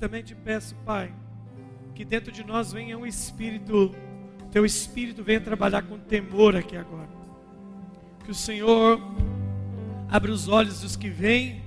também 0.00 0.22
te 0.22 0.34
peço, 0.34 0.74
Pai, 0.76 1.12
que 1.94 2.06
dentro 2.06 2.32
de 2.32 2.42
nós 2.42 2.72
venha 2.72 2.96
um 2.96 3.04
espírito, 3.04 3.94
teu 4.50 4.64
espírito 4.64 5.22
venha 5.22 5.40
trabalhar 5.40 5.82
com 5.82 5.98
temor 5.98 6.56
aqui 6.56 6.74
agora. 6.74 7.10
Que 8.24 8.30
o 8.30 8.34
Senhor 8.34 8.98
abra 10.08 10.32
os 10.32 10.48
olhos 10.48 10.80
dos 10.80 10.96
que 10.96 11.10
vêm, 11.10 11.62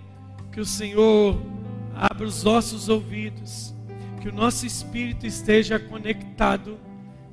que 0.51 0.59
o 0.59 0.65
Senhor 0.65 1.39
abra 1.95 2.25
os 2.25 2.43
nossos 2.43 2.89
ouvidos, 2.89 3.73
que 4.19 4.29
o 4.29 4.33
nosso 4.33 4.65
espírito 4.65 5.27
esteja 5.27 5.77
conectado, 5.77 6.79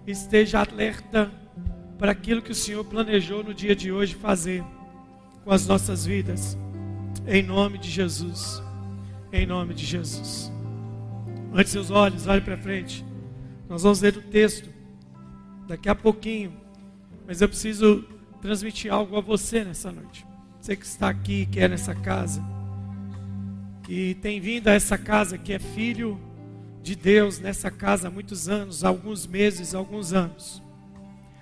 esteja 0.07 0.61
alerta 0.61 1.32
para 1.98 2.12
aquilo 2.12 2.43
que 2.43 2.53
o 2.53 2.55
Senhor 2.55 2.85
planejou 2.85 3.43
no 3.43 3.55
dia 3.55 3.75
de 3.75 3.91
hoje 3.91 4.14
fazer 4.14 4.62
com 5.45 5.51
as 5.51 5.67
nossas 5.67 6.05
vidas. 6.05 6.59
Em 7.27 7.43
nome 7.43 7.79
de 7.79 7.91
Jesus. 7.91 8.62
Em 9.32 9.46
nome 9.46 9.73
de 9.73 9.87
Jesus. 9.87 10.60
Ante 11.53 11.71
seus 11.71 11.90
olhos, 11.90 12.27
olhe 12.27 12.40
para 12.40 12.57
frente. 12.57 13.04
Nós 13.68 13.82
vamos 13.82 14.00
ler 14.00 14.17
o 14.17 14.22
texto 14.22 14.71
daqui 15.67 15.89
a 15.89 15.95
pouquinho. 15.95 16.53
Mas 17.26 17.40
eu 17.40 17.49
preciso 17.49 18.04
transmitir 18.40 18.93
algo 18.93 19.17
a 19.17 19.21
você 19.21 19.64
nessa 19.64 19.90
noite. 19.90 20.26
Você 20.61 20.76
que 20.76 20.85
está 20.85 21.09
aqui, 21.09 21.46
que 21.46 21.61
é 21.61 21.68
nessa 21.68 21.95
casa, 21.95 22.43
que 23.82 24.14
tem 24.21 24.40
vindo 24.40 24.68
a 24.68 24.73
essa 24.73 24.99
casa, 24.99 25.39
que 25.39 25.53
é 25.53 25.59
filho 25.59 26.21
de 26.82 26.95
Deus 26.95 27.39
nessa 27.39 27.71
casa 27.71 28.09
há 28.09 28.11
muitos 28.11 28.48
anos, 28.48 28.85
alguns 28.85 29.26
meses, 29.26 29.75
alguns 29.75 30.12
anos. 30.12 30.62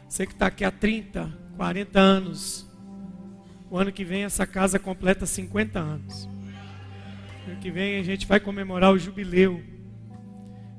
Você 0.08 0.26
que 0.26 0.32
está 0.32 0.46
aqui 0.46 0.64
há 0.64 0.70
30, 0.70 1.30
40 1.56 2.00
anos. 2.00 2.66
O 3.70 3.76
ano 3.76 3.92
que 3.92 4.04
vem 4.04 4.24
essa 4.24 4.46
casa 4.46 4.78
completa 4.78 5.26
50 5.26 5.78
anos. 5.78 6.28
Ano 7.46 7.56
que 7.60 7.70
vem 7.70 7.98
a 7.98 8.02
gente 8.02 8.26
vai 8.26 8.40
comemorar 8.40 8.92
o 8.92 8.98
jubileu. 8.98 9.62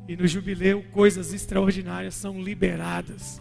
E 0.09 0.17
no 0.17 0.25
jubileu 0.25 0.81
coisas 0.91 1.33
extraordinárias 1.33 2.15
são 2.15 2.41
liberadas. 2.41 3.39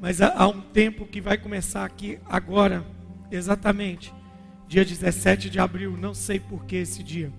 Mas 0.00 0.20
há 0.20 0.48
um 0.48 0.60
tempo 0.60 1.06
que 1.06 1.20
vai 1.20 1.38
começar 1.38 1.84
aqui 1.84 2.18
agora, 2.26 2.84
exatamente, 3.30 4.12
dia 4.66 4.84
17 4.84 5.48
de 5.48 5.60
abril, 5.60 5.96
não 5.96 6.12
sei 6.12 6.40
por 6.40 6.64
que 6.64 6.74
esse 6.74 7.00
dia. 7.00 7.32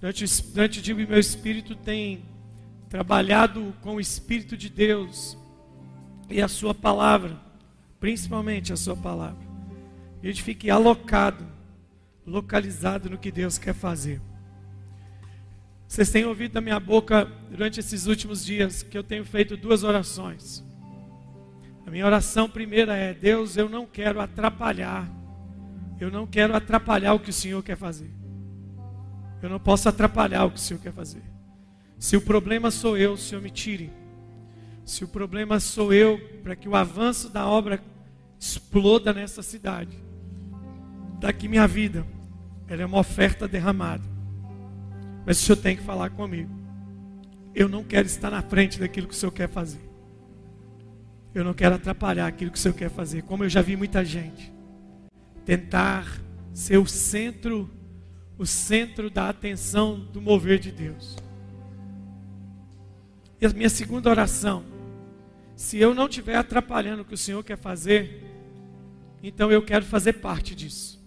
Durante, 0.00 0.24
durante 0.52 0.78
o 0.78 0.82
dia, 0.82 0.94
meu 0.94 1.18
espírito 1.18 1.74
tem 1.74 2.22
trabalhado 2.88 3.74
com 3.82 3.96
o 3.96 4.00
Espírito 4.00 4.56
de 4.56 4.68
Deus 4.68 5.36
e 6.30 6.40
a 6.40 6.46
Sua 6.46 6.72
palavra, 6.72 7.36
principalmente 7.98 8.72
a 8.72 8.76
Sua 8.76 8.94
palavra. 8.94 9.44
E 10.22 10.28
a 10.28 10.30
gente 10.30 10.44
fique 10.44 10.70
alocado, 10.70 11.44
localizado 12.24 13.10
no 13.10 13.18
que 13.18 13.32
Deus 13.32 13.58
quer 13.58 13.74
fazer. 13.74 14.20
Vocês 15.88 16.10
têm 16.10 16.26
ouvido 16.26 16.52
da 16.52 16.60
minha 16.60 16.78
boca 16.78 17.24
durante 17.50 17.80
esses 17.80 18.06
últimos 18.06 18.44
dias 18.44 18.82
que 18.82 18.96
eu 18.96 19.02
tenho 19.02 19.24
feito 19.24 19.56
duas 19.56 19.82
orações. 19.82 20.62
A 21.86 21.90
minha 21.90 22.04
oração 22.04 22.48
primeira 22.48 22.94
é: 22.94 23.14
Deus, 23.14 23.56
eu 23.56 23.70
não 23.70 23.86
quero 23.86 24.20
atrapalhar, 24.20 25.08
eu 25.98 26.10
não 26.10 26.26
quero 26.26 26.54
atrapalhar 26.54 27.14
o 27.14 27.18
que 27.18 27.30
o 27.30 27.32
Senhor 27.32 27.62
quer 27.62 27.76
fazer. 27.76 28.10
Eu 29.42 29.48
não 29.48 29.58
posso 29.58 29.88
atrapalhar 29.88 30.44
o 30.44 30.50
que 30.50 30.58
o 30.58 30.60
Senhor 30.60 30.78
quer 30.78 30.92
fazer. 30.92 31.22
Se 31.98 32.18
o 32.18 32.20
problema 32.20 32.70
sou 32.70 32.96
eu, 32.98 33.14
o 33.14 33.18
Senhor 33.18 33.40
me 33.40 33.50
tire. 33.50 33.90
Se 34.84 35.04
o 35.04 35.08
problema 35.08 35.58
sou 35.58 35.92
eu, 35.92 36.18
para 36.42 36.54
que 36.54 36.68
o 36.68 36.76
avanço 36.76 37.30
da 37.30 37.46
obra 37.46 37.82
exploda 38.38 39.12
nessa 39.14 39.42
cidade, 39.42 39.96
daqui 41.18 41.48
minha 41.48 41.66
vida, 41.66 42.06
ela 42.68 42.82
é 42.82 42.86
uma 42.86 42.98
oferta 42.98 43.48
derramada. 43.48 44.17
Mas 45.28 45.42
o 45.42 45.42
Senhor 45.42 45.56
tem 45.58 45.76
que 45.76 45.82
falar 45.82 46.08
comigo. 46.08 46.50
Eu 47.54 47.68
não 47.68 47.84
quero 47.84 48.06
estar 48.06 48.30
na 48.30 48.40
frente 48.40 48.80
daquilo 48.80 49.06
que 49.06 49.12
o 49.12 49.16
Senhor 49.16 49.30
quer 49.30 49.46
fazer. 49.46 49.86
Eu 51.34 51.44
não 51.44 51.52
quero 51.52 51.74
atrapalhar 51.74 52.26
aquilo 52.26 52.50
que 52.50 52.56
o 52.56 52.60
Senhor 52.60 52.72
quer 52.72 52.88
fazer. 52.88 53.20
Como 53.24 53.44
eu 53.44 53.48
já 53.50 53.60
vi 53.60 53.76
muita 53.76 54.02
gente 54.02 54.50
tentar 55.44 56.18
ser 56.54 56.78
o 56.78 56.86
centro 56.86 57.70
o 58.38 58.46
centro 58.46 59.10
da 59.10 59.28
atenção 59.28 60.00
do 60.00 60.22
mover 60.22 60.58
de 60.58 60.72
Deus. 60.72 61.18
E 63.38 63.44
a 63.44 63.50
minha 63.50 63.68
segunda 63.68 64.08
oração, 64.08 64.64
se 65.54 65.76
eu 65.76 65.92
não 65.92 66.06
estiver 66.06 66.36
atrapalhando 66.36 67.02
o 67.02 67.04
que 67.04 67.12
o 67.12 67.18
Senhor 67.18 67.44
quer 67.44 67.58
fazer, 67.58 68.24
então 69.22 69.52
eu 69.52 69.60
quero 69.60 69.84
fazer 69.84 70.14
parte 70.14 70.54
disso. 70.54 70.98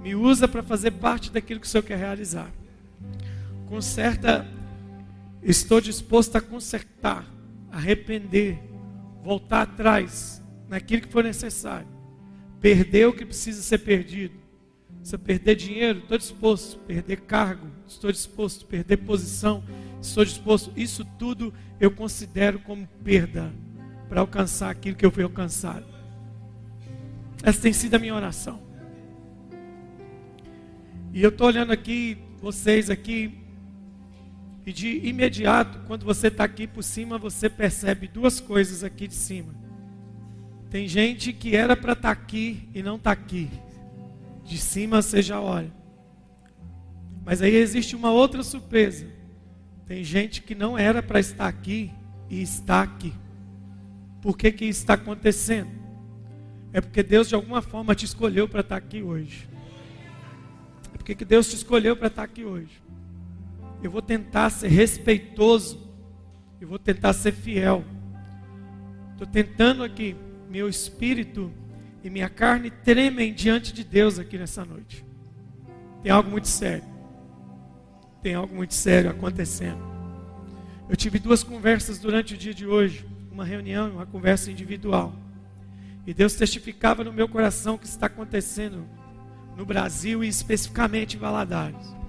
Me 0.00 0.14
usa 0.14 0.46
para 0.46 0.62
fazer 0.62 0.92
parte 0.92 1.32
daquilo 1.32 1.58
que 1.58 1.66
o 1.66 1.70
Senhor 1.70 1.82
quer 1.82 1.98
realizar. 1.98 2.52
Com 3.74 3.82
certa, 3.82 4.46
estou 5.42 5.80
disposto 5.80 6.36
a 6.36 6.40
consertar, 6.40 7.26
arrepender, 7.72 8.56
voltar 9.20 9.62
atrás 9.62 10.40
naquilo 10.68 11.02
que 11.02 11.12
for 11.12 11.24
necessário, 11.24 11.88
perder 12.60 13.08
o 13.08 13.12
que 13.12 13.26
precisa 13.26 13.60
ser 13.60 13.78
perdido 13.78 14.38
se 15.02 15.16
eu 15.16 15.18
perder 15.18 15.56
dinheiro, 15.56 15.98
estou 15.98 16.16
disposto. 16.16 16.78
Perder 16.86 17.22
cargo, 17.22 17.66
estou 17.84 18.12
disposto. 18.12 18.64
Perder 18.64 18.98
posição, 18.98 19.64
estou 20.00 20.24
disposto. 20.24 20.72
Isso 20.76 21.04
tudo 21.18 21.52
eu 21.80 21.90
considero 21.90 22.60
como 22.60 22.86
perda 23.02 23.52
para 24.08 24.20
alcançar 24.20 24.70
aquilo 24.70 24.94
que 24.96 25.04
eu 25.04 25.10
fui 25.10 25.24
alcançado. 25.24 25.84
Essa 27.42 27.60
tem 27.60 27.72
sido 27.72 27.96
a 27.96 27.98
minha 27.98 28.14
oração. 28.14 28.62
E 31.12 31.20
eu 31.22 31.30
estou 31.30 31.48
olhando 31.48 31.72
aqui, 31.72 32.16
vocês 32.40 32.88
aqui, 32.88 33.43
e 34.66 34.72
de 34.72 35.06
imediato, 35.06 35.80
quando 35.86 36.04
você 36.04 36.28
está 36.28 36.44
aqui 36.44 36.66
por 36.66 36.82
cima, 36.82 37.18
você 37.18 37.50
percebe 37.50 38.08
duas 38.08 38.40
coisas 38.40 38.82
aqui 38.82 39.06
de 39.06 39.14
cima. 39.14 39.54
Tem 40.70 40.88
gente 40.88 41.32
que 41.32 41.54
era 41.54 41.76
para 41.76 41.92
estar 41.92 42.14
tá 42.14 42.22
aqui 42.22 42.68
e 42.74 42.82
não 42.82 42.96
está 42.96 43.12
aqui. 43.12 43.50
De 44.42 44.56
cima 44.56 45.02
você 45.02 45.20
já 45.20 45.40
olha. 45.40 45.72
Mas 47.24 47.42
aí 47.42 47.54
existe 47.54 47.94
uma 47.94 48.10
outra 48.10 48.42
surpresa. 48.42 49.06
Tem 49.86 50.02
gente 50.02 50.42
que 50.42 50.54
não 50.54 50.78
era 50.78 51.02
para 51.02 51.20
estar 51.20 51.46
aqui 51.46 51.92
e 52.30 52.40
está 52.40 52.82
aqui. 52.82 53.12
Por 54.22 54.36
que, 54.36 54.50
que 54.50 54.64
isso 54.64 54.80
está 54.80 54.94
acontecendo? 54.94 55.70
É 56.72 56.80
porque 56.80 57.02
Deus 57.02 57.28
de 57.28 57.34
alguma 57.34 57.60
forma 57.60 57.94
te 57.94 58.06
escolheu 58.06 58.48
para 58.48 58.60
estar 58.60 58.76
aqui 58.76 59.02
hoje. 59.02 59.48
É 60.92 60.96
porque 60.96 61.14
que 61.14 61.24
Deus 61.24 61.48
te 61.48 61.56
escolheu 61.56 61.94
para 61.96 62.06
estar 62.06 62.22
aqui 62.22 62.44
hoje. 62.44 62.83
Eu 63.84 63.90
vou 63.90 64.00
tentar 64.00 64.48
ser 64.48 64.68
respeitoso. 64.68 65.78
Eu 66.58 66.66
vou 66.66 66.78
tentar 66.78 67.12
ser 67.12 67.32
fiel. 67.32 67.84
Estou 69.12 69.26
tentando 69.26 69.84
aqui, 69.84 70.16
meu 70.48 70.70
espírito 70.70 71.52
e 72.02 72.08
minha 72.08 72.30
carne 72.30 72.70
tremem 72.70 73.34
diante 73.34 73.74
de 73.74 73.84
Deus 73.84 74.18
aqui 74.18 74.38
nessa 74.38 74.64
noite. 74.64 75.04
Tem 76.02 76.10
algo 76.10 76.30
muito 76.30 76.48
sério. 76.48 76.84
Tem 78.22 78.34
algo 78.34 78.54
muito 78.54 78.72
sério 78.72 79.10
acontecendo. 79.10 79.82
Eu 80.88 80.96
tive 80.96 81.18
duas 81.18 81.42
conversas 81.42 81.98
durante 81.98 82.32
o 82.32 82.38
dia 82.38 82.54
de 82.54 82.66
hoje, 82.66 83.06
uma 83.30 83.44
reunião 83.44 83.88
e 83.88 83.92
uma 83.92 84.06
conversa 84.06 84.50
individual. 84.50 85.14
E 86.06 86.14
Deus 86.14 86.32
testificava 86.32 87.04
no 87.04 87.12
meu 87.12 87.28
coração 87.28 87.74
o 87.74 87.78
que 87.78 87.86
está 87.86 88.06
acontecendo 88.06 88.86
no 89.54 89.66
Brasil 89.66 90.24
e 90.24 90.28
especificamente 90.28 91.16
em 91.16 91.20
Valadares. 91.20 92.03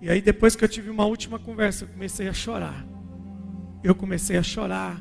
E 0.00 0.08
aí 0.08 0.20
depois 0.20 0.56
que 0.56 0.64
eu 0.64 0.68
tive 0.68 0.90
uma 0.90 1.04
última 1.04 1.38
conversa, 1.38 1.84
eu 1.84 1.88
comecei 1.88 2.28
a 2.28 2.32
chorar. 2.32 2.86
Eu 3.82 3.94
comecei 3.94 4.36
a 4.36 4.42
chorar. 4.42 5.00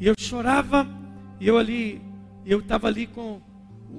E 0.00 0.06
eu 0.06 0.14
chorava, 0.18 0.86
e 1.40 1.46
eu 1.46 1.58
ali 1.58 2.00
eu 2.48 2.60
estava 2.60 2.86
ali 2.88 3.06
com. 3.06 3.40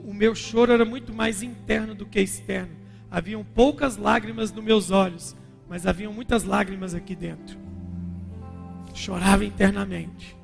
O 0.04 0.14
meu 0.14 0.34
choro 0.34 0.72
era 0.72 0.84
muito 0.84 1.14
mais 1.14 1.44
interno 1.44 1.94
do 1.94 2.06
que 2.06 2.20
externo. 2.20 2.72
Haviam 3.12 3.44
poucas 3.44 3.97
lágrimas 3.97 4.52
nos 4.52 4.64
meus 4.64 4.91
olhos, 4.91 5.35
mas 5.68 5.85
haviam 5.85 6.12
muitas 6.12 6.44
lágrimas 6.44 6.94
aqui 6.94 7.16
dentro. 7.16 7.58
Chorava 8.94 9.46
internamente. 9.46 10.35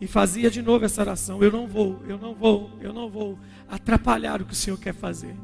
E 0.00 0.06
fazia 0.06 0.50
de 0.50 0.60
novo 0.60 0.84
essa 0.84 1.02
oração: 1.02 1.42
Eu 1.42 1.52
não 1.52 1.66
vou, 1.66 2.02
eu 2.08 2.18
não 2.18 2.34
vou, 2.34 2.70
eu 2.80 2.92
não 2.92 3.08
vou 3.08 3.38
atrapalhar 3.68 4.40
o 4.40 4.44
que 4.44 4.52
o 4.52 4.56
Senhor 4.56 4.78
quer 4.78 4.94
fazer. 4.94 5.36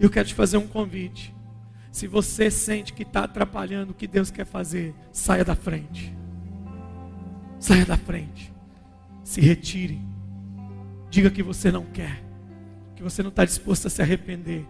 Eu 0.00 0.08
quero 0.08 0.28
te 0.28 0.34
fazer 0.34 0.56
um 0.56 0.66
convite. 0.66 1.34
Se 1.94 2.08
você 2.08 2.50
sente 2.50 2.92
que 2.92 3.04
está 3.04 3.22
atrapalhando 3.22 3.92
o 3.92 3.94
que 3.94 4.08
Deus 4.08 4.28
quer 4.28 4.44
fazer, 4.44 4.92
saia 5.12 5.44
da 5.44 5.54
frente. 5.54 6.12
Saia 7.60 7.86
da 7.86 7.96
frente. 7.96 8.52
Se 9.22 9.40
retire. 9.40 10.00
Diga 11.08 11.30
que 11.30 11.40
você 11.40 11.70
não 11.70 11.84
quer, 11.84 12.20
que 12.96 13.02
você 13.04 13.22
não 13.22 13.28
está 13.28 13.44
disposto 13.44 13.86
a 13.86 13.90
se 13.90 14.02
arrepender, 14.02 14.66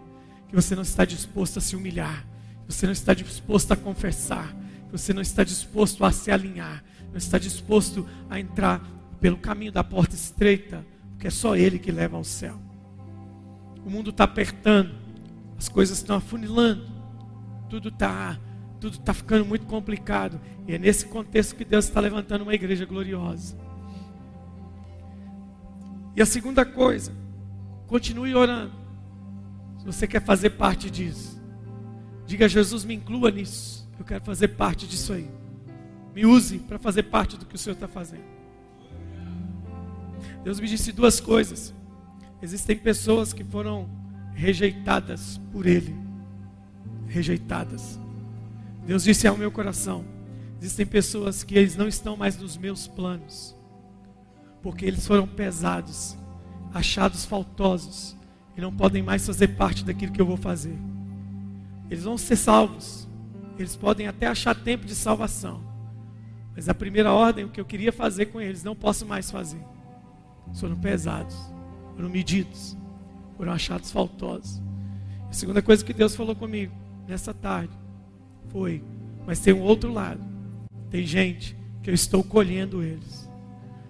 que 0.47 0.53
você 0.53 0.75
não 0.75 0.83
está 0.83 1.03
disposto 1.03 1.57
a 1.57 1.61
se 1.61 1.75
humilhar, 1.75 2.27
que 2.63 2.71
você 2.71 2.85
não 2.85 2.93
está 2.93 3.15
disposto 3.15 3.71
a 3.71 3.75
confessar, 3.75 4.55
que 4.85 4.91
você 4.91 5.11
não 5.11 5.23
está 5.23 5.43
disposto 5.43 6.05
a 6.05 6.11
se 6.11 6.29
alinhar, 6.29 6.83
não 7.09 7.17
está 7.17 7.39
disposto 7.39 8.07
a 8.29 8.39
entrar 8.39 8.87
pelo 9.19 9.37
caminho 9.37 9.71
da 9.71 9.83
porta 9.83 10.13
estreita, 10.13 10.85
porque 11.13 11.25
é 11.25 11.31
só 11.31 11.55
Ele 11.55 11.79
que 11.79 11.91
leva 11.91 12.17
ao 12.17 12.23
céu. 12.23 12.61
O 13.83 13.89
mundo 13.89 14.11
está 14.11 14.25
apertando, 14.25 14.93
as 15.57 15.67
coisas 15.67 15.97
estão 15.97 16.17
afunilando, 16.17 16.93
tudo 17.69 17.89
está 17.89 18.39
tudo 18.79 18.99
tá 18.99 19.13
ficando 19.13 19.45
muito 19.45 19.65
complicado. 19.65 20.39
E 20.67 20.73
é 20.73 20.77
nesse 20.77 21.05
contexto 21.05 21.55
que 21.55 21.65
Deus 21.65 21.85
está 21.85 21.99
levantando 21.99 22.43
uma 22.43 22.53
igreja 22.53 22.85
gloriosa. 22.85 23.57
E 26.15 26.21
a 26.21 26.25
segunda 26.25 26.65
coisa, 26.65 27.11
continue 27.87 28.35
orando. 28.35 28.73
Se 29.79 29.85
você 29.85 30.07
quer 30.07 30.21
fazer 30.21 30.51
parte 30.51 30.89
disso, 30.89 31.41
diga: 32.25 32.47
Jesus, 32.47 32.85
me 32.85 32.95
inclua 32.95 33.31
nisso. 33.31 33.89
Eu 33.97 34.05
quero 34.05 34.23
fazer 34.23 34.49
parte 34.49 34.87
disso 34.87 35.13
aí. 35.13 35.29
Me 36.13 36.25
use 36.25 36.59
para 36.59 36.79
fazer 36.79 37.03
parte 37.03 37.37
do 37.37 37.45
que 37.45 37.55
o 37.55 37.57
Senhor 37.57 37.73
está 37.73 37.87
fazendo. 37.87 38.23
Deus 40.43 40.59
me 40.59 40.67
disse 40.67 40.91
duas 40.91 41.19
coisas. 41.19 41.73
Existem 42.41 42.77
pessoas 42.77 43.33
que 43.33 43.43
foram 43.43 43.89
rejeitadas 44.33 45.39
por 45.51 45.65
Ele. 45.65 46.04
Rejeitadas. 47.15 47.97
Deus 48.85 49.05
disse 49.05 49.25
ao 49.25 49.37
meu 49.37 49.49
coração: 49.49 50.03
existem 50.61 50.85
pessoas 50.85 51.43
que 51.43 51.57
eles 51.57 51.77
não 51.77 51.87
estão 51.87 52.17
mais 52.17 52.37
nos 52.37 52.57
meus 52.57 52.87
planos, 52.87 53.55
porque 54.61 54.85
eles 54.85 55.07
foram 55.07 55.25
pesados, 55.25 56.17
achados 56.73 57.23
faltosos, 57.23 58.17
e 58.57 58.59
não 58.59 58.75
podem 58.75 59.01
mais 59.01 59.25
fazer 59.25 59.47
parte 59.55 59.85
daquilo 59.85 60.11
que 60.11 60.19
eu 60.19 60.25
vou 60.25 60.35
fazer. 60.35 60.77
Eles 61.89 62.03
vão 62.03 62.17
ser 62.17 62.35
salvos, 62.35 63.07
eles 63.57 63.77
podem 63.77 64.09
até 64.09 64.27
achar 64.27 64.53
tempo 64.53 64.85
de 64.85 64.93
salvação, 64.93 65.63
mas 66.53 66.67
a 66.67 66.73
primeira 66.73 67.13
ordem, 67.13 67.45
o 67.45 67.49
que 67.49 67.61
eu 67.61 67.65
queria 67.65 67.93
fazer 67.93 68.25
com 68.25 68.41
eles, 68.41 68.61
não 68.61 68.75
posso 68.75 69.05
mais 69.05 69.31
fazer. 69.31 69.63
Foram 70.55 70.75
pesados, 70.75 71.37
foram 71.95 72.09
medidos, 72.09 72.75
foram 73.37 73.53
achados 73.53 73.89
faltosos. 73.89 74.61
A 75.29 75.33
segunda 75.33 75.61
coisa 75.61 75.85
que 75.85 75.93
Deus 75.93 76.13
falou 76.13 76.35
comigo 76.35 76.83
nessa 77.07 77.33
tarde 77.33 77.73
foi: 78.49 78.83
mas 79.25 79.39
tem 79.39 79.53
um 79.53 79.61
outro 79.61 79.91
lado. 79.91 80.21
Tem 80.89 81.05
gente 81.05 81.57
que 81.81 81.89
eu 81.89 81.93
estou 81.93 82.23
colhendo 82.23 82.83
eles. 82.83 83.29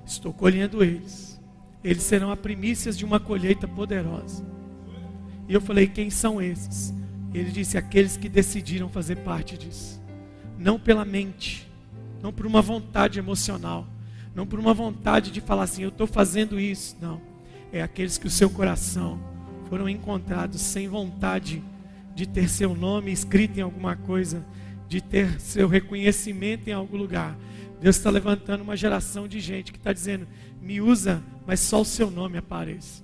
Estou 0.06 0.34
colhendo 0.34 0.84
eles. 0.84 1.40
Eles 1.84 2.04
serão 2.04 2.32
a 2.32 2.38
primícias 2.38 2.98
de 2.98 3.06
uma 3.06 3.20
colheita 3.20 3.68
poderosa. 3.68 4.46
E 5.48 5.54
eu 5.54 5.62
falei: 5.62 5.88
quem 5.88 6.10
são 6.10 6.42
esses? 6.42 6.94
Ele 7.34 7.52
disse: 7.52 7.78
aqueles 7.78 8.18
que 8.18 8.30
decidiram 8.30 8.90
fazer 8.90 9.18
parte 9.18 9.58
disso. 9.58 10.02
Não 10.58 10.80
pela 10.80 11.04
mente, 11.04 11.70
não 12.22 12.32
por 12.32 12.46
uma 12.46 12.62
vontade 12.62 13.20
emocional, 13.20 13.86
não 14.34 14.48
por 14.48 14.58
uma 14.60 14.74
vontade 14.74 15.32
de 15.32 15.42
falar 15.42 15.64
assim, 15.64 15.84
eu 15.84 15.90
estou 15.90 16.08
fazendo 16.08 16.60
isso. 16.60 16.96
Não. 17.02 17.22
É 17.72 17.82
aqueles 17.82 18.18
que 18.18 18.28
o 18.28 18.32
seu 18.32 18.50
coração 18.50 19.20
foram 19.70 19.90
encontrados 19.90 20.62
sem 20.62 20.88
vontade 20.88 21.62
de 22.16 22.26
ter 22.26 22.50
seu 22.50 22.74
nome 22.74 23.12
escrito 23.12 23.60
em 23.60 23.62
alguma 23.62 23.98
coisa, 23.98 24.44
de 24.88 25.02
ter 25.02 25.40
seu 25.42 25.68
reconhecimento 25.68 26.70
em 26.70 26.74
algum 26.74 26.96
lugar. 26.96 27.38
Deus 27.82 27.98
está 27.98 28.10
levantando 28.10 28.64
uma 28.64 28.78
geração 28.78 29.28
de 29.28 29.42
gente 29.42 29.74
que 29.74 29.78
está 29.78 29.92
dizendo: 29.92 30.26
me 30.62 30.80
usa, 30.80 31.22
mas 31.46 31.60
só 31.60 31.82
o 31.82 31.86
seu 31.86 32.10
nome 32.10 32.38
apareça. 32.38 33.04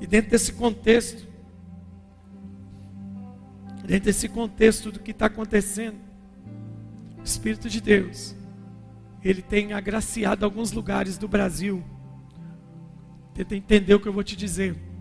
E 0.00 0.06
dentro 0.06 0.30
desse 0.30 0.52
contexto, 0.52 1.26
dentro 3.86 4.04
desse 4.04 4.28
contexto 4.28 4.92
do 4.92 5.00
que 5.00 5.12
está 5.12 5.26
acontecendo, 5.26 5.96
o 7.18 7.24
Espírito 7.24 7.70
de 7.70 7.80
Deus, 7.80 8.36
ele 9.24 9.40
tem 9.40 9.72
agraciado 9.72 10.44
alguns 10.44 10.72
lugares 10.72 11.16
do 11.16 11.26
Brasil. 11.26 11.82
Tenta 13.32 13.56
entender 13.56 13.94
o 13.94 14.00
que 14.00 14.08
eu 14.08 14.12
vou 14.12 14.24
te 14.24 14.36
dizer. 14.36 14.91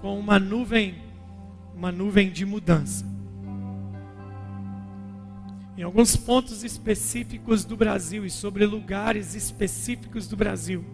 Com 0.00 0.18
uma 0.18 0.38
nuvem, 0.38 0.96
uma 1.74 1.90
nuvem 1.90 2.30
de 2.30 2.44
mudança. 2.44 3.04
Em 5.76 5.82
alguns 5.82 6.16
pontos 6.16 6.64
específicos 6.64 7.64
do 7.64 7.76
Brasil 7.76 8.24
e 8.24 8.30
sobre 8.30 8.64
lugares 8.64 9.34
específicos 9.34 10.26
do 10.26 10.36
Brasil, 10.36 10.84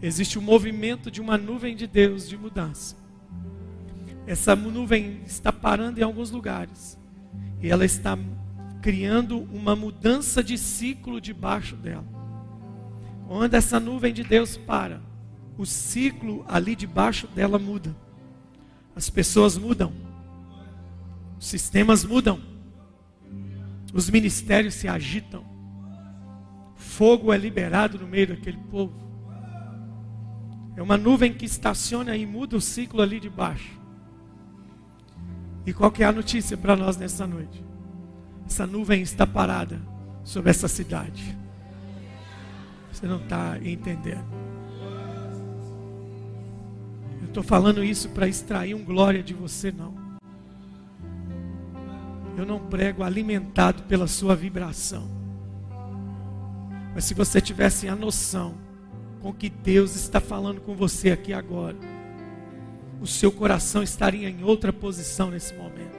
existe 0.00 0.38
um 0.38 0.42
movimento 0.42 1.10
de 1.10 1.20
uma 1.20 1.36
nuvem 1.36 1.74
de 1.74 1.86
Deus 1.86 2.28
de 2.28 2.36
mudança. 2.36 2.96
Essa 4.26 4.54
nuvem 4.54 5.20
está 5.26 5.52
parando 5.52 5.98
em 5.98 6.02
alguns 6.04 6.30
lugares 6.30 6.96
e 7.60 7.68
ela 7.68 7.84
está 7.84 8.16
criando 8.80 9.38
uma 9.52 9.74
mudança 9.74 10.42
de 10.42 10.56
ciclo 10.58 11.20
debaixo 11.20 11.76
dela. 11.76 12.04
Quando 13.26 13.54
essa 13.54 13.80
nuvem 13.80 14.12
de 14.12 14.22
Deus 14.22 14.56
para, 14.56 15.00
o 15.56 15.64
ciclo 15.64 16.44
ali 16.48 16.76
debaixo 16.76 17.26
dela 17.28 17.58
muda. 17.58 17.94
As 18.94 19.08
pessoas 19.08 19.56
mudam, 19.56 19.92
os 21.38 21.46
sistemas 21.46 22.04
mudam, 22.04 22.40
os 23.92 24.10
ministérios 24.10 24.74
se 24.74 24.86
agitam, 24.86 25.44
fogo 26.76 27.32
é 27.32 27.38
liberado 27.38 27.98
no 27.98 28.06
meio 28.06 28.28
daquele 28.28 28.58
povo. 28.70 29.00
É 30.76 30.82
uma 30.82 30.96
nuvem 30.96 31.32
que 31.32 31.44
estaciona 31.44 32.16
e 32.16 32.26
muda 32.26 32.56
o 32.56 32.60
ciclo 32.60 33.02
ali 33.02 33.20
de 33.20 33.28
baixo. 33.28 33.80
E 35.66 35.72
qual 35.72 35.90
que 35.90 36.02
é 36.02 36.06
a 36.06 36.12
notícia 36.12 36.56
para 36.56 36.74
nós 36.74 36.96
nessa 36.96 37.26
noite? 37.26 37.62
Essa 38.46 38.66
nuvem 38.66 39.02
está 39.02 39.26
parada 39.26 39.80
sobre 40.24 40.50
essa 40.50 40.68
cidade. 40.68 41.36
Você 42.92 43.06
não 43.06 43.18
está 43.18 43.58
entendendo. 43.62 44.51
Estou 47.32 47.42
falando 47.42 47.82
isso 47.82 48.10
para 48.10 48.28
extrair 48.28 48.74
um 48.74 48.84
glória 48.84 49.22
de 49.22 49.32
você, 49.32 49.72
não. 49.72 49.94
Eu 52.36 52.44
não 52.44 52.60
prego 52.60 53.02
alimentado 53.02 53.84
pela 53.84 54.06
sua 54.06 54.36
vibração. 54.36 55.08
Mas 56.94 57.04
se 57.04 57.14
você 57.14 57.40
tivesse 57.40 57.88
a 57.88 57.96
noção 57.96 58.54
com 59.22 59.32
que 59.32 59.48
Deus 59.48 59.96
está 59.96 60.20
falando 60.20 60.60
com 60.60 60.76
você 60.76 61.10
aqui 61.10 61.32
agora, 61.32 61.78
o 63.00 63.06
seu 63.06 63.32
coração 63.32 63.82
estaria 63.82 64.28
em 64.28 64.44
outra 64.44 64.70
posição 64.70 65.30
nesse 65.30 65.54
momento. 65.54 65.98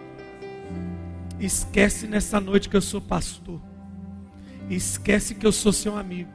Esquece 1.39 2.06
nessa 2.06 2.39
noite 2.39 2.69
que 2.69 2.77
eu 2.77 2.81
sou 2.81 3.01
pastor. 3.01 3.59
Esquece 4.69 5.33
que 5.33 5.47
eu 5.47 5.51
sou 5.51 5.74
seu 5.74 5.97
amigo. 5.97 6.30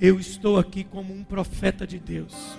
Eu 0.00 0.18
estou 0.18 0.58
aqui 0.58 0.84
como 0.84 1.12
um 1.12 1.22
profeta 1.22 1.86
de 1.86 1.98
Deus. 1.98 2.56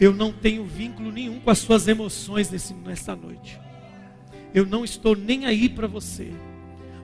Eu 0.00 0.14
não 0.14 0.32
tenho 0.32 0.64
vínculo 0.64 1.10
nenhum 1.10 1.40
com 1.40 1.50
as 1.50 1.58
suas 1.58 1.88
emoções 1.88 2.50
nesse, 2.50 2.72
nessa 2.74 3.16
noite. 3.16 3.60
Eu 4.54 4.64
não 4.64 4.84
estou 4.84 5.16
nem 5.16 5.46
aí 5.46 5.68
para 5.68 5.86
você. 5.86 6.32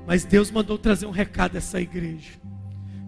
Mas 0.06 0.24
Deus 0.24 0.50
mandou 0.50 0.78
trazer 0.78 1.06
um 1.06 1.10
recado 1.10 1.54
a 1.54 1.58
essa 1.58 1.80
igreja. 1.80 2.32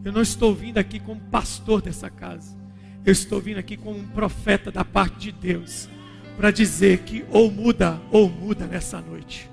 Eu 0.05 0.13
não 0.13 0.23
estou 0.23 0.55
vindo 0.55 0.79
aqui 0.79 0.99
como 0.99 1.21
pastor 1.21 1.83
dessa 1.83 2.09
casa. 2.11 2.57
Eu 3.05 3.13
estou 3.13 3.41
vindo 3.41 3.59
aqui 3.59 3.77
como 3.77 3.99
um 3.99 4.07
profeta 4.09 4.71
da 4.71 4.85
parte 4.85 5.19
de 5.19 5.33
Deus. 5.33 5.89
Para 6.37 6.51
dizer 6.51 7.01
que 7.01 7.25
ou 7.31 7.51
muda 7.51 8.01
ou 8.11 8.29
muda 8.29 8.67
nessa 8.67 9.01
noite. 9.01 9.51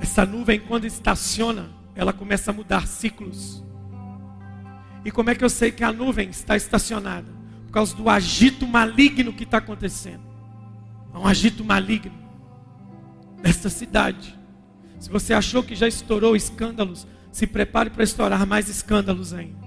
Essa 0.00 0.26
nuvem, 0.26 0.60
quando 0.60 0.84
estaciona, 0.84 1.70
ela 1.94 2.12
começa 2.12 2.50
a 2.50 2.54
mudar 2.54 2.86
ciclos. 2.86 3.64
E 5.04 5.10
como 5.10 5.30
é 5.30 5.34
que 5.34 5.44
eu 5.44 5.50
sei 5.50 5.70
que 5.70 5.84
a 5.84 5.92
nuvem 5.92 6.30
está 6.30 6.56
estacionada? 6.56 7.33
Causa 7.74 7.96
do 7.96 8.08
agito 8.08 8.68
maligno 8.68 9.32
que 9.32 9.42
está 9.42 9.58
acontecendo. 9.58 10.22
Há 11.12 11.18
um 11.18 11.26
agito 11.26 11.64
maligno 11.64 12.14
nesta 13.42 13.68
cidade. 13.68 14.38
Se 15.00 15.10
você 15.10 15.34
achou 15.34 15.60
que 15.60 15.74
já 15.74 15.88
estourou 15.88 16.36
escândalos, 16.36 17.04
se 17.32 17.48
prepare 17.48 17.90
para 17.90 18.04
estourar 18.04 18.46
mais 18.46 18.68
escândalos 18.68 19.32
ainda. 19.32 19.58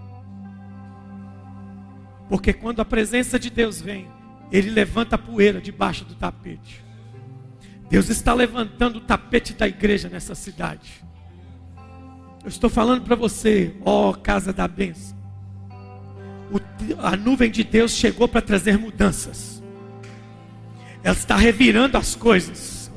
Porque 2.29 2.53
quando 2.53 2.79
a 2.79 2.85
presença 2.85 3.37
de 3.37 3.49
Deus 3.49 3.81
vem, 3.81 4.07
Ele 4.53 4.69
levanta 4.69 5.15
a 5.17 5.19
poeira 5.19 5.59
debaixo 5.59 6.05
do 6.05 6.15
tapete. 6.15 6.81
Deus 7.89 8.07
está 8.07 8.33
levantando 8.33 8.99
o 8.99 9.01
tapete 9.01 9.51
da 9.51 9.67
igreja 9.67 10.07
nessa 10.07 10.33
cidade. 10.33 11.03
Eu 12.41 12.47
estou 12.47 12.69
falando 12.69 13.03
para 13.03 13.17
você, 13.17 13.75
ó 13.83 14.13
casa 14.13 14.53
da 14.53 14.65
bênção. 14.65 15.16
A 16.99 17.15
nuvem 17.15 17.51
de 17.51 17.63
Deus 17.63 17.91
chegou 17.91 18.27
para 18.27 18.41
trazer 18.41 18.77
mudanças. 18.77 19.61
Ela 21.03 21.15
está 21.15 21.35
revirando 21.35 21.97
as 21.97 22.15
coisas. 22.15 22.91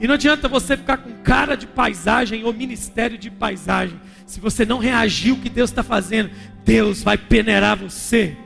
E 0.00 0.06
não 0.06 0.14
adianta 0.14 0.48
você 0.48 0.76
ficar 0.76 0.98
com 0.98 1.10
cara 1.22 1.56
de 1.56 1.66
paisagem 1.66 2.44
ou 2.44 2.52
ministério 2.52 3.16
de 3.16 3.30
paisagem. 3.30 3.98
Se 4.26 4.40
você 4.40 4.64
não 4.64 4.78
reagir 4.78 5.32
o 5.32 5.38
que 5.38 5.48
Deus 5.48 5.70
está 5.70 5.82
fazendo, 5.82 6.30
Deus 6.64 7.02
vai 7.02 7.16
peneirar 7.16 7.76
você. 7.76 8.36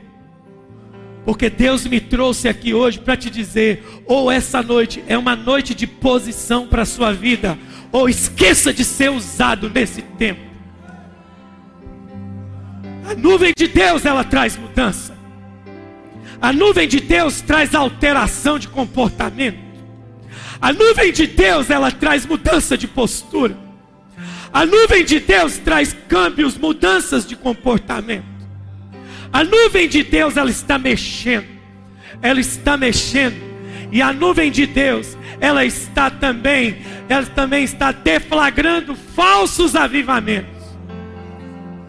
Porque 1.25 1.49
Deus 1.49 1.85
me 1.85 1.99
trouxe 1.99 2.47
aqui 2.47 2.73
hoje 2.73 2.99
para 2.99 3.17
te 3.17 3.29
dizer: 3.29 3.83
ou 4.05 4.31
essa 4.31 4.61
noite 4.61 5.03
é 5.07 5.17
uma 5.17 5.35
noite 5.35 5.75
de 5.75 5.85
posição 5.85 6.67
para 6.67 6.83
a 6.83 6.85
sua 6.85 7.13
vida, 7.13 7.57
ou 7.91 8.07
esqueça 8.07 8.73
de 8.73 8.83
ser 8.83 9.11
usado 9.11 9.69
nesse 9.69 10.01
tempo. 10.01 10.50
A 13.11 13.15
nuvem 13.15 13.51
de 13.57 13.67
Deus, 13.67 14.05
ela 14.05 14.23
traz 14.23 14.55
mudança. 14.55 15.17
A 16.41 16.53
nuvem 16.53 16.87
de 16.87 17.01
Deus 17.01 17.41
traz 17.41 17.75
alteração 17.75 18.57
de 18.57 18.69
comportamento. 18.69 19.59
A 20.61 20.71
nuvem 20.71 21.11
de 21.11 21.27
Deus, 21.27 21.69
ela 21.69 21.91
traz 21.91 22.25
mudança 22.25 22.77
de 22.77 22.87
postura. 22.87 23.57
A 24.53 24.65
nuvem 24.65 25.03
de 25.03 25.19
Deus 25.19 25.57
traz 25.57 25.93
câmbios, 26.07 26.57
mudanças 26.57 27.27
de 27.27 27.35
comportamento. 27.35 28.23
A 29.33 29.43
nuvem 29.43 29.89
de 29.89 30.03
Deus, 30.03 30.37
ela 30.37 30.49
está 30.49 30.77
mexendo. 30.77 31.47
Ela 32.21 32.39
está 32.39 32.77
mexendo. 32.77 33.35
E 33.91 34.01
a 34.01 34.13
nuvem 34.13 34.49
de 34.49 34.65
Deus, 34.65 35.17
ela 35.41 35.65
está 35.65 36.09
também, 36.09 36.77
ela 37.09 37.25
também 37.25 37.65
está 37.65 37.91
deflagrando 37.91 38.95
falsos 38.95 39.75
avivamentos. 39.75 40.60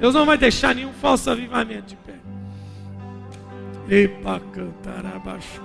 Deus 0.03 0.15
não 0.15 0.27
vai 0.27 0.37
deixar 0.37 0.75
nenhum 0.75 0.93
falso 0.93 1.31
avivamento 1.31 1.91
de 1.91 1.95
pé. 1.95 2.15
Epa 3.89 4.41
cantar 4.53 5.07
abaixo. 5.07 5.63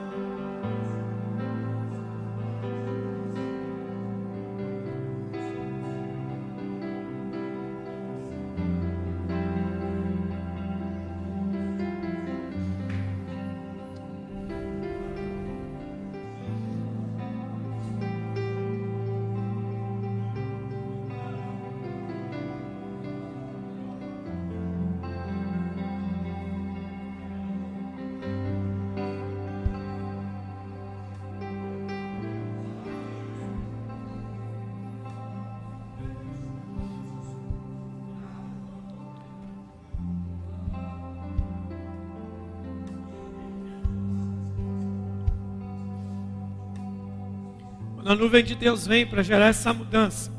A 48.07 48.15
nuvem 48.15 48.41
de 48.41 48.55
Deus 48.55 48.87
vem 48.87 49.05
para 49.05 49.21
gerar 49.21 49.47
essa 49.47 49.73
mudança, 49.73 50.31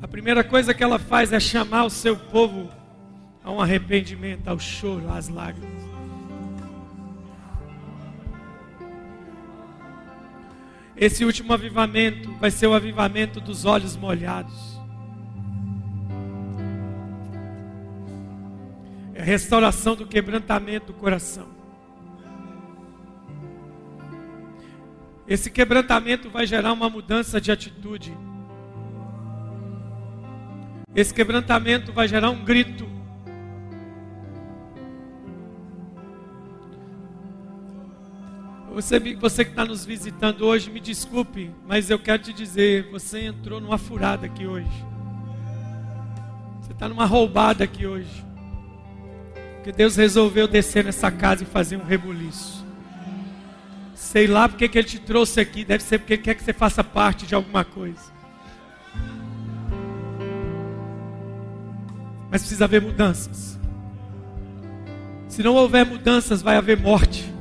a 0.00 0.06
primeira 0.06 0.44
coisa 0.44 0.72
que 0.72 0.82
ela 0.82 0.98
faz 0.98 1.32
é 1.32 1.40
chamar 1.40 1.84
o 1.84 1.90
seu 1.90 2.16
povo 2.16 2.70
a 3.42 3.50
um 3.50 3.60
arrependimento, 3.60 4.46
ao 4.48 4.58
choro, 4.58 5.10
às 5.12 5.28
lágrimas. 5.28 5.82
Esse 10.96 11.24
último 11.24 11.52
avivamento 11.52 12.32
vai 12.34 12.50
ser 12.50 12.66
o 12.66 12.74
avivamento 12.74 13.40
dos 13.40 13.64
olhos 13.64 13.96
molhados. 13.96 14.78
É 19.14 19.20
a 19.20 19.24
restauração 19.24 19.96
do 19.96 20.06
quebrantamento 20.06 20.92
do 20.92 20.94
coração. 20.94 21.59
Esse 25.30 25.48
quebrantamento 25.48 26.28
vai 26.28 26.44
gerar 26.44 26.72
uma 26.72 26.90
mudança 26.90 27.40
de 27.40 27.52
atitude. 27.52 28.12
Esse 30.92 31.14
quebrantamento 31.14 31.92
vai 31.92 32.08
gerar 32.08 32.30
um 32.30 32.44
grito. 32.44 32.84
Você, 38.72 38.98
você 39.14 39.44
que 39.44 39.52
está 39.52 39.64
nos 39.64 39.84
visitando 39.84 40.44
hoje, 40.44 40.68
me 40.68 40.80
desculpe, 40.80 41.52
mas 41.64 41.90
eu 41.90 41.98
quero 42.00 42.24
te 42.24 42.32
dizer: 42.32 42.90
você 42.90 43.26
entrou 43.26 43.60
numa 43.60 43.78
furada 43.78 44.26
aqui 44.26 44.48
hoje. 44.48 44.84
Você 46.60 46.72
está 46.72 46.88
numa 46.88 47.06
roubada 47.06 47.62
aqui 47.62 47.86
hoje. 47.86 48.26
Porque 49.54 49.70
Deus 49.70 49.94
resolveu 49.94 50.48
descer 50.48 50.84
nessa 50.84 51.08
casa 51.08 51.44
e 51.44 51.46
fazer 51.46 51.76
um 51.76 51.84
rebuliço. 51.84 52.59
Sei 54.10 54.26
lá 54.26 54.48
porque 54.48 54.68
que 54.68 54.76
ele 54.76 54.88
te 54.88 54.98
trouxe 54.98 55.38
aqui. 55.38 55.64
Deve 55.64 55.84
ser 55.84 55.98
porque 55.98 56.14
ele 56.14 56.22
quer 56.22 56.34
que 56.34 56.42
você 56.42 56.52
faça 56.52 56.82
parte 56.82 57.24
de 57.26 57.32
alguma 57.36 57.64
coisa. 57.64 58.10
Mas 62.28 62.40
precisa 62.40 62.64
haver 62.64 62.82
mudanças. 62.82 63.56
Se 65.28 65.44
não 65.44 65.54
houver 65.54 65.86
mudanças, 65.86 66.42
vai 66.42 66.56
haver 66.56 66.76
morte. 66.76 67.32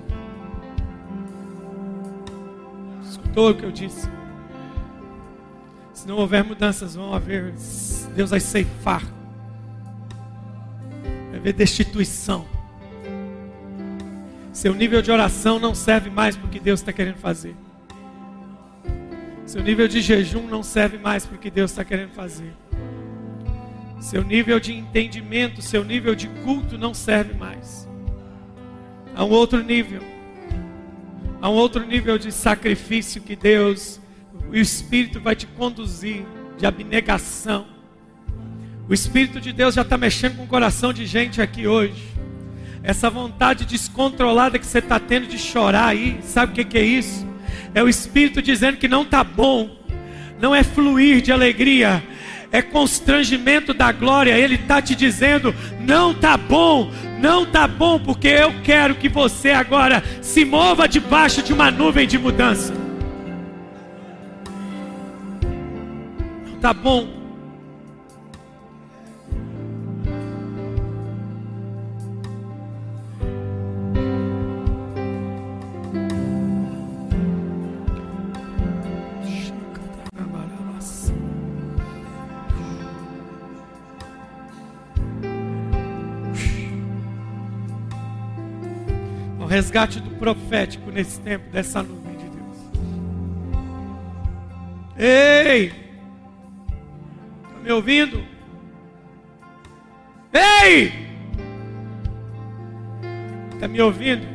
Escutou 3.02 3.50
o 3.50 3.56
que 3.56 3.66
eu 3.66 3.72
disse? 3.72 4.08
Se 5.92 6.08
não 6.08 6.18
houver 6.18 6.44
mudanças, 6.44 6.94
vão 6.94 7.16
haver. 7.16 7.52
Deus 8.16 8.30
vai 8.30 8.40
ceifar. 8.40 9.02
Vai 11.32 11.40
haver 11.40 11.54
destituição. 11.54 12.59
Seu 14.60 14.76
nível 14.76 15.02
de 15.02 15.10
oração 15.10 15.58
não 15.58 15.74
serve 15.74 16.10
mais 16.10 16.36
para 16.36 16.46
o 16.46 16.50
que 16.50 16.60
Deus 16.60 16.82
está 16.82 16.92
querendo 16.92 17.16
fazer. 17.16 17.56
Seu 19.46 19.64
nível 19.64 19.88
de 19.88 20.02
jejum 20.02 20.48
não 20.48 20.62
serve 20.62 20.98
mais 20.98 21.26
para 21.26 21.38
o 21.38 21.40
que 21.40 21.50
Deus 21.50 21.72
está 21.72 21.86
querendo 21.86 22.12
fazer. 22.12 22.52
Seu 24.02 24.22
nível 24.22 24.60
de 24.60 24.74
entendimento, 24.74 25.62
seu 25.62 25.82
nível 25.86 26.14
de 26.14 26.28
culto 26.44 26.78
não 26.78 26.94
serve 26.94 27.36
mais. 27.36 27.88
Há 29.16 29.24
um 29.24 29.30
outro 29.30 29.64
nível. 29.64 30.02
Há 31.42 31.50
um 31.50 31.54
outro 31.54 31.88
nível 31.88 32.18
de 32.18 32.30
sacrifício 32.30 33.22
que 33.22 33.38
Deus, 33.38 34.02
o 34.50 34.58
Espírito 34.58 35.22
vai 35.22 35.38
te 35.38 35.48
conduzir, 35.48 36.26
de 36.58 36.66
abnegação. 36.66 37.66
O 38.90 38.94
Espírito 38.94 39.40
de 39.40 39.54
Deus 39.54 39.76
já 39.76 39.84
está 39.84 39.98
mexendo 39.98 40.36
com 40.36 40.44
o 40.44 40.48
coração 40.48 40.92
de 40.92 41.06
gente 41.06 41.42
aqui 41.42 41.66
hoje 41.66 42.09
essa 42.84 43.10
vontade 43.10 43.66
descontrolada 43.66 44.58
que 44.58 44.66
você 44.66 44.80
está 44.80 45.00
tendo 45.00 45.28
de 45.28 45.38
chorar 45.38 45.88
aí, 45.88 46.20
sabe 46.24 46.52
o 46.52 46.56
que, 46.56 46.64
que 46.64 46.78
é 46.78 46.84
isso? 46.84 47.28
É 47.74 47.84
o 47.84 47.90
Espírito 47.90 48.42
dizendo 48.42 48.78
que 48.78 48.88
não 48.88 49.04
está 49.04 49.24
bom, 49.24 49.70
não 50.40 50.56
é 50.56 50.64
fluir 50.64 51.22
de 51.22 51.32
alegria, 51.32 52.04
é 52.52 52.62
constrangimento 52.62 53.74
da 53.74 53.92
glória. 53.92 54.38
Ele 54.38 54.56
está 54.56 54.82
te 54.82 54.96
dizendo: 54.96 55.54
não 55.80 56.12
está 56.12 56.36
bom, 56.36 56.92
não 57.20 57.44
está 57.44 57.68
bom, 57.68 58.00
porque 58.00 58.28
eu 58.28 58.54
quero 58.64 58.96
que 58.96 59.10
você 59.10 59.52
agora 59.52 60.04
se 60.22 60.44
mova 60.46 60.88
debaixo 60.88 61.44
de 61.44 61.54
uma 61.54 61.70
nuvem 61.70 62.08
de 62.08 62.18
mudança. 62.18 62.74
Não 66.48 66.56
está 66.56 66.74
bom. 66.74 67.19
Resgate 89.60 90.00
do 90.00 90.12
profético 90.12 90.90
nesse 90.90 91.20
tempo, 91.20 91.50
dessa 91.50 91.84
nuvem 91.84 92.16
de 92.16 92.30
Deus. 92.30 92.58
Ei! 94.98 95.66
Está 97.44 97.60
me 97.62 97.72
ouvindo? 97.74 98.24
Ei! 100.34 100.94
Está 103.54 103.68
me 103.68 103.82
ouvindo? 103.82 104.26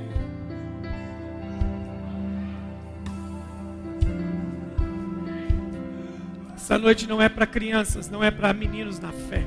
Essa 6.55 6.79
noite 6.79 7.07
não 7.07 7.23
é 7.23 7.31
para 7.31 7.47
crianças, 7.47 8.11
não 8.11 8.23
é 8.23 8.31
para 8.31 8.53
meninos 8.53 9.01
na 9.01 9.11
fé. 9.11 9.43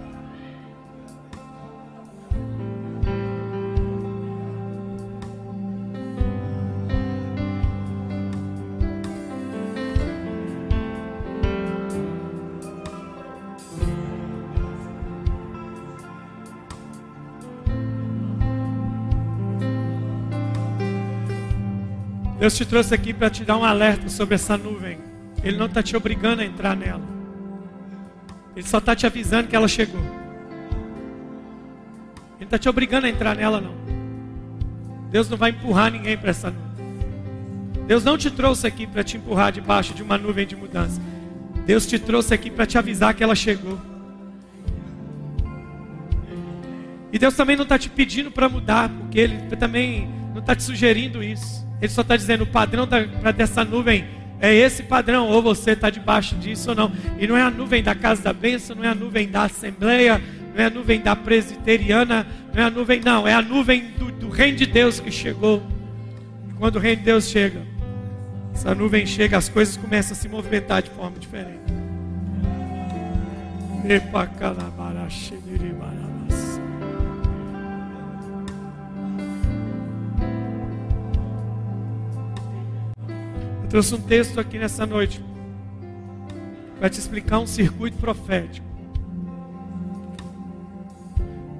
Deus 22.39 22.56
te 22.56 22.65
trouxe 22.65 22.94
aqui 22.94 23.13
para 23.13 23.29
te 23.29 23.44
dar 23.44 23.58
um 23.58 23.63
alerta 23.63 24.10
sobre 24.10 24.36
essa 24.36 24.56
nuvem. 24.58 25.00
Ele 25.44 25.58
não 25.58 25.65
está 25.65 25.82
te 25.82 25.98
obrigando 25.98 26.41
a 26.41 26.46
entrar 26.46 26.75
nela. 26.75 27.01
Ele 28.56 28.65
só 28.65 28.77
está 28.77 28.96
te 28.96 29.06
avisando 29.06 29.48
que 29.48 29.56
ela 29.56 29.67
chegou. 29.67 30.01
Ele 32.38 32.46
está 32.46 32.58
te 32.58 32.70
obrigando 32.70 33.08
a 33.08 33.10
entrar 33.10 33.36
nela, 33.36 33.60
não. 33.60 33.75
Deus 35.10 35.29
não 35.29 35.38
vai 35.38 35.51
empurrar 35.51 35.91
ninguém 35.91 36.17
para 36.17 36.29
essa 36.29 36.51
nuvem. 36.51 36.67
Deus 37.88 38.03
não 38.03 38.17
te 38.17 38.29
trouxe 38.29 38.67
aqui 38.67 38.86
para 38.86 39.03
te 39.03 39.17
empurrar 39.17 39.51
debaixo 39.51 39.94
de 39.94 40.03
uma 40.03 40.17
nuvem 40.17 40.46
de 40.46 40.56
mudança. 40.56 41.01
Deus 41.65 41.86
te 41.86 42.00
trouxe 42.00 42.34
aqui 42.34 42.50
para 42.50 42.65
te 42.65 42.77
avisar 42.77 43.13
que 43.13 43.24
ela 43.24 43.36
chegou. 43.36 43.79
E 47.12 47.20
Deus 47.20 47.36
também 47.36 47.56
não 47.56 47.63
está 47.63 47.77
te 47.79 47.89
pedindo 47.89 48.29
para 48.29 48.48
mudar, 48.48 48.89
porque 48.89 49.20
Ele 49.20 49.56
também 49.56 50.08
não 50.34 50.39
está 50.39 50.56
te 50.56 50.63
sugerindo 50.63 51.24
isso. 51.24 51.67
Ele 51.81 51.91
só 51.91 52.01
está 52.01 52.15
dizendo: 52.15 52.43
o 52.43 52.48
padrão 52.48 52.88
da, 52.88 53.01
dessa 53.31 53.63
nuvem 53.63 54.05
é 54.39 54.53
esse 54.53 54.84
padrão, 54.84 55.27
ou 55.27 55.41
você 55.41 55.72
está 55.72 55.89
debaixo 55.89 56.36
disso 56.36 56.69
ou 56.69 56.75
não. 56.75 56.91
E 57.19 57.27
não 57.27 57.38
é 57.38 57.41
a 57.41 57.50
nuvem 57.50 57.81
da 57.81 57.96
casa 57.96 58.22
da 58.22 58.34
bênção, 58.34 58.75
não 58.75 58.84
é 58.84 58.89
a 58.89 58.96
nuvem 58.96 59.27
da 59.27 59.43
assembleia, 59.43 60.22
não 60.55 60.63
é 60.63 60.67
a 60.67 60.69
nuvem 60.69 61.01
da 61.01 61.15
presbiteriana, 61.15 62.27
não 62.53 62.62
é 62.62 62.65
a 62.65 62.69
nuvem, 62.69 63.01
não, 63.01 63.27
é 63.27 63.34
a 63.34 63.41
nuvem 63.41 63.91
do, 63.98 64.12
do 64.12 64.29
reino 64.29 64.57
de 64.57 64.65
Deus 64.65 65.00
que 65.00 65.12
chegou. 65.12 65.63
E 66.50 66.53
quando 66.53 66.75
o 66.75 66.79
reino 66.79 66.98
de 66.98 67.05
Deus 67.05 67.27
chega, 67.27 67.62
essa 68.53 68.74
nuvem 68.74 69.05
chega, 69.05 69.38
as 69.38 69.50
coisas 69.50 69.77
começam 69.77 70.13
a 70.13 70.15
se 70.15 70.27
movimentar 70.27 70.81
de 70.81 70.89
forma 70.89 71.17
diferente. 71.19 71.57
Epa, 73.88 74.27
Eu 83.68 83.72
trouxe 83.72 83.96
um 83.96 84.02
texto 84.02 84.40
aqui 84.40 84.58
nessa 84.58 84.86
noite 84.86 85.22
para 86.80 86.90
te 86.90 87.00
explicar 87.00 87.40
um 87.40 87.46
circuito 87.46 87.98
profético. 87.98 88.66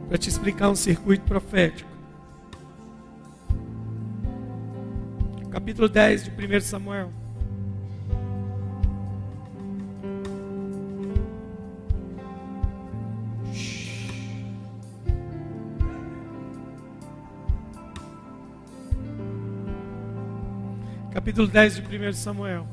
Para 0.08 0.18
te 0.18 0.30
explicar 0.30 0.70
um 0.70 0.76
circuito 0.76 1.26
profético. 1.26 1.90
Capítulo 5.52 5.90
10 5.90 6.24
de 6.24 6.32
1 6.32 6.62
Samuel. 6.62 7.12
Capítulo 21.28 21.50
10 21.50 21.90
de 21.90 21.98
1 21.98 22.14
Samuel. 22.14 22.64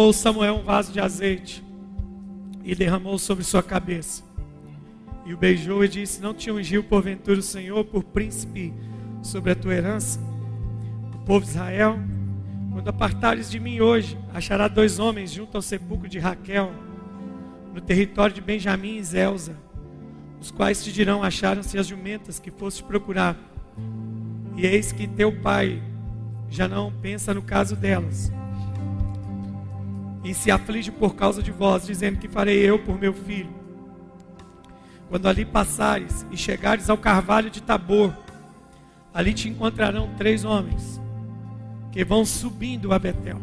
Tomou 0.00 0.14
Samuel 0.14 0.54
um 0.54 0.62
vaso 0.62 0.90
de 0.94 0.98
azeite 0.98 1.62
e 2.64 2.74
derramou 2.74 3.18
sobre 3.18 3.44
sua 3.44 3.62
cabeça. 3.62 4.22
E 5.26 5.34
o 5.34 5.36
beijou 5.36 5.84
e 5.84 5.88
disse: 5.88 6.22
Não 6.22 6.32
te 6.32 6.50
ungiu 6.50 6.82
porventura 6.82 7.38
o 7.38 7.42
Senhor 7.42 7.84
por 7.84 8.02
príncipe 8.02 8.72
sobre 9.22 9.52
a 9.52 9.54
tua 9.54 9.74
herança? 9.74 10.18
O 11.14 11.18
povo 11.18 11.44
de 11.44 11.50
Israel, 11.50 11.98
quando 12.72 12.88
apartares 12.88 13.50
de 13.50 13.60
mim 13.60 13.80
hoje, 13.80 14.16
achará 14.32 14.68
dois 14.68 14.98
homens 14.98 15.32
junto 15.32 15.56
ao 15.56 15.60
sepulcro 15.60 16.08
de 16.08 16.18
Raquel, 16.18 16.72
no 17.74 17.80
território 17.82 18.34
de 18.34 18.40
Benjamim 18.40 18.96
e 18.96 19.04
Zelza, 19.04 19.54
os 20.40 20.50
quais 20.50 20.82
te 20.82 20.90
dirão: 20.90 21.22
Acharam-se 21.22 21.76
as 21.76 21.86
jumentas 21.86 22.38
que 22.38 22.50
foste 22.50 22.82
procurar. 22.82 23.36
E 24.56 24.64
eis 24.64 24.92
que 24.92 25.06
teu 25.06 25.30
pai 25.42 25.82
já 26.48 26.66
não 26.66 26.90
pensa 26.90 27.34
no 27.34 27.42
caso 27.42 27.76
delas 27.76 28.32
e 30.22 30.34
se 30.34 30.50
aflige 30.50 30.90
por 30.90 31.14
causa 31.14 31.42
de 31.42 31.50
vós, 31.50 31.86
dizendo 31.86 32.18
que 32.18 32.28
farei 32.28 32.58
eu 32.58 32.78
por 32.78 32.98
meu 32.98 33.12
filho. 33.12 33.50
Quando 35.08 35.26
ali 35.26 35.44
passares 35.44 36.26
e 36.30 36.36
chegares 36.36 36.88
ao 36.88 36.96
carvalho 36.96 37.50
de 37.50 37.62
Tabor, 37.62 38.12
ali 39.12 39.32
te 39.34 39.48
encontrarão 39.48 40.14
três 40.16 40.44
homens 40.44 41.00
que 41.90 42.04
vão 42.04 42.24
subindo 42.24 42.92
a 42.92 42.98
Betel. 42.98 43.40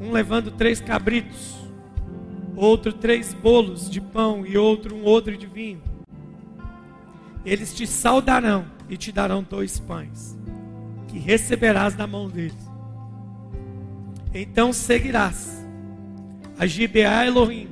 Um 0.00 0.10
levando 0.10 0.50
três 0.50 0.80
cabritos, 0.80 1.56
outro 2.54 2.92
três 2.92 3.32
bolos 3.32 3.88
de 3.88 4.00
pão 4.00 4.44
e 4.44 4.58
outro 4.58 4.94
um 4.94 5.06
odre 5.06 5.36
de 5.36 5.46
vinho. 5.46 5.80
Eles 7.44 7.74
te 7.74 7.86
saudarão 7.86 8.66
e 8.88 8.96
te 8.96 9.10
darão 9.10 9.42
dois 9.42 9.78
pães, 9.78 10.36
que 11.08 11.18
receberás 11.18 11.94
da 11.94 12.06
mão 12.06 12.28
deles. 12.28 12.71
Então 14.34 14.72
seguirás 14.72 15.62
a 16.58 16.66
Gibeá 16.66 17.26
Elohim, 17.26 17.68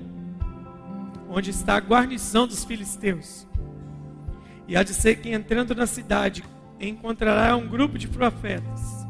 onde 1.28 1.50
está 1.50 1.76
a 1.76 1.80
guarnição 1.80 2.46
dos 2.46 2.64
filisteus. 2.64 3.46
E 4.68 4.76
há 4.76 4.82
de 4.82 4.92
ser 4.92 5.16
que 5.16 5.30
entrando 5.30 5.74
na 5.74 5.86
cidade 5.86 6.44
encontrará 6.78 7.56
um 7.56 7.66
grupo 7.66 7.98
de 7.98 8.08
profetas 8.08 9.06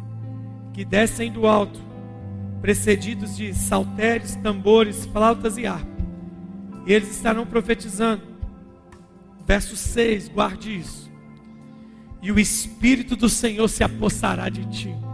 que 0.73 0.85
descem 0.85 1.33
do 1.33 1.47
alto, 1.47 1.81
precedidos 2.61 3.37
de 3.37 3.53
saltérios, 3.53 4.37
tambores, 4.37 5.07
flautas 5.07 5.59
e 5.59 5.67
harpa. 5.67 5.91
E 6.87 6.93
eles 6.93 7.11
estarão 7.11 7.45
profetizando. 7.45 8.23
Verso 9.45 9.77
6, 9.77 10.29
guarde 10.29 10.79
isso. 10.79 11.11
E 12.23 12.31
o 12.31 12.39
Espírito 12.39 13.17
do 13.17 13.29
Senhor 13.29 13.67
se 13.69 13.83
apossará 13.83 14.49
de 14.49 14.65
ti 14.67 15.10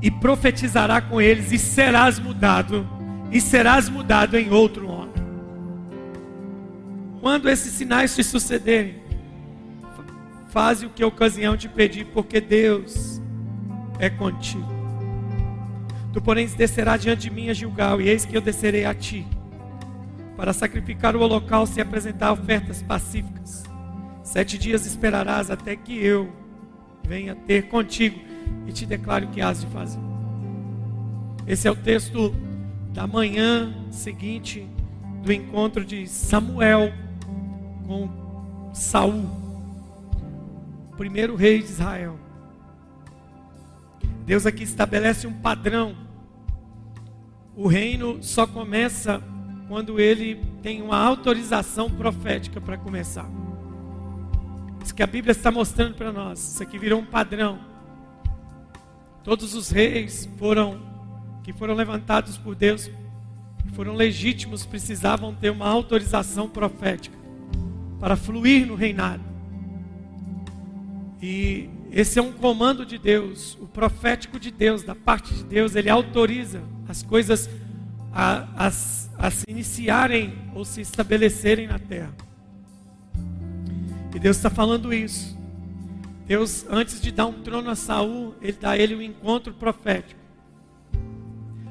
e 0.00 0.10
profetizará 0.10 1.00
com 1.00 1.20
eles, 1.20 1.52
e 1.52 1.58
serás 1.58 2.18
mudado, 2.18 2.88
e 3.30 3.40
serás 3.40 3.88
mudado 3.88 4.36
em 4.36 4.50
outro 4.50 4.88
homem. 4.88 5.08
Quando 7.20 7.48
esses 7.48 7.72
sinais 7.72 8.14
te 8.14 8.22
sucederem, 8.22 9.02
faze 10.48 10.86
o 10.86 10.90
que 10.90 11.02
a 11.02 11.06
ocasião 11.06 11.56
te 11.56 11.68
pedir, 11.68 12.06
porque 12.06 12.40
Deus 12.40 13.20
é 13.98 14.08
contigo. 14.08 14.68
Tu, 16.12 16.22
porém, 16.22 16.46
descerás 16.46 17.02
diante 17.02 17.22
de 17.22 17.30
mim 17.30 17.50
a 17.50 17.52
Gilgal, 17.52 18.00
e 18.00 18.08
eis 18.08 18.24
que 18.24 18.36
eu 18.36 18.40
descerei 18.40 18.84
a 18.84 18.94
ti, 18.94 19.26
para 20.36 20.52
sacrificar 20.52 21.16
o 21.16 21.20
holocausto 21.20 21.76
e 21.78 21.82
apresentar 21.82 22.32
ofertas 22.32 22.80
pacíficas. 22.82 23.64
Sete 24.22 24.56
dias 24.56 24.86
esperarás 24.86 25.50
até 25.50 25.74
que 25.74 25.98
eu 25.98 26.30
venha 27.02 27.34
ter 27.34 27.62
contigo 27.68 28.27
e 28.66 28.72
te 28.72 28.86
declare 28.86 29.24
o 29.24 29.28
que 29.28 29.40
has 29.40 29.60
de 29.60 29.66
fazer. 29.68 30.00
Esse 31.46 31.66
é 31.66 31.70
o 31.70 31.76
texto 31.76 32.34
da 32.92 33.06
manhã 33.06 33.74
seguinte 33.90 34.68
do 35.22 35.32
encontro 35.32 35.84
de 35.84 36.06
Samuel 36.06 36.92
com 37.86 38.08
Saul, 38.72 39.24
primeiro 40.96 41.34
rei 41.34 41.58
de 41.58 41.64
Israel. 41.64 42.18
Deus 44.26 44.44
aqui 44.44 44.62
estabelece 44.62 45.26
um 45.26 45.32
padrão. 45.32 45.96
O 47.56 47.66
reino 47.66 48.22
só 48.22 48.46
começa 48.46 49.22
quando 49.68 49.98
ele 49.98 50.36
tem 50.62 50.82
uma 50.82 50.98
autorização 50.98 51.90
profética 51.90 52.60
para 52.60 52.76
começar. 52.76 53.28
Isso 54.84 54.94
que 54.94 55.02
a 55.02 55.06
Bíblia 55.06 55.32
está 55.32 55.50
mostrando 55.50 55.94
para 55.94 56.12
nós. 56.12 56.38
Isso 56.40 56.62
aqui 56.62 56.78
virou 56.78 57.00
um 57.00 57.04
padrão. 57.04 57.58
Todos 59.28 59.52
os 59.52 59.68
reis 59.68 60.26
foram 60.38 60.80
que 61.44 61.52
foram 61.52 61.74
levantados 61.74 62.38
por 62.38 62.54
Deus, 62.54 62.90
que 63.58 63.70
foram 63.74 63.92
legítimos, 63.92 64.64
precisavam 64.64 65.34
ter 65.34 65.50
uma 65.50 65.68
autorização 65.68 66.48
profética 66.48 67.14
para 68.00 68.16
fluir 68.16 68.66
no 68.66 68.74
reinado. 68.74 69.22
E 71.20 71.68
esse 71.92 72.18
é 72.18 72.22
um 72.22 72.32
comando 72.32 72.86
de 72.86 72.96
Deus, 72.96 73.58
o 73.60 73.66
profético 73.66 74.40
de 74.40 74.50
Deus, 74.50 74.82
da 74.82 74.94
parte 74.94 75.34
de 75.34 75.44
Deus, 75.44 75.76
ele 75.76 75.90
autoriza 75.90 76.62
as 76.88 77.02
coisas 77.02 77.50
a, 78.10 78.48
a, 78.56 78.66
a 78.68 79.30
se 79.30 79.44
iniciarem 79.46 80.38
ou 80.54 80.64
se 80.64 80.80
estabelecerem 80.80 81.66
na 81.66 81.78
terra. 81.78 82.14
E 84.14 84.18
Deus 84.18 84.38
está 84.38 84.48
falando 84.48 84.90
isso. 84.90 85.37
Deus, 86.28 86.66
antes 86.68 87.00
de 87.00 87.10
dar 87.10 87.26
um 87.26 87.32
trono 87.32 87.70
a 87.70 87.74
Saul, 87.74 88.34
ele 88.42 88.58
dá 88.60 88.72
a 88.72 88.78
ele 88.78 88.94
um 88.94 89.00
encontro 89.00 89.54
profético. 89.54 90.20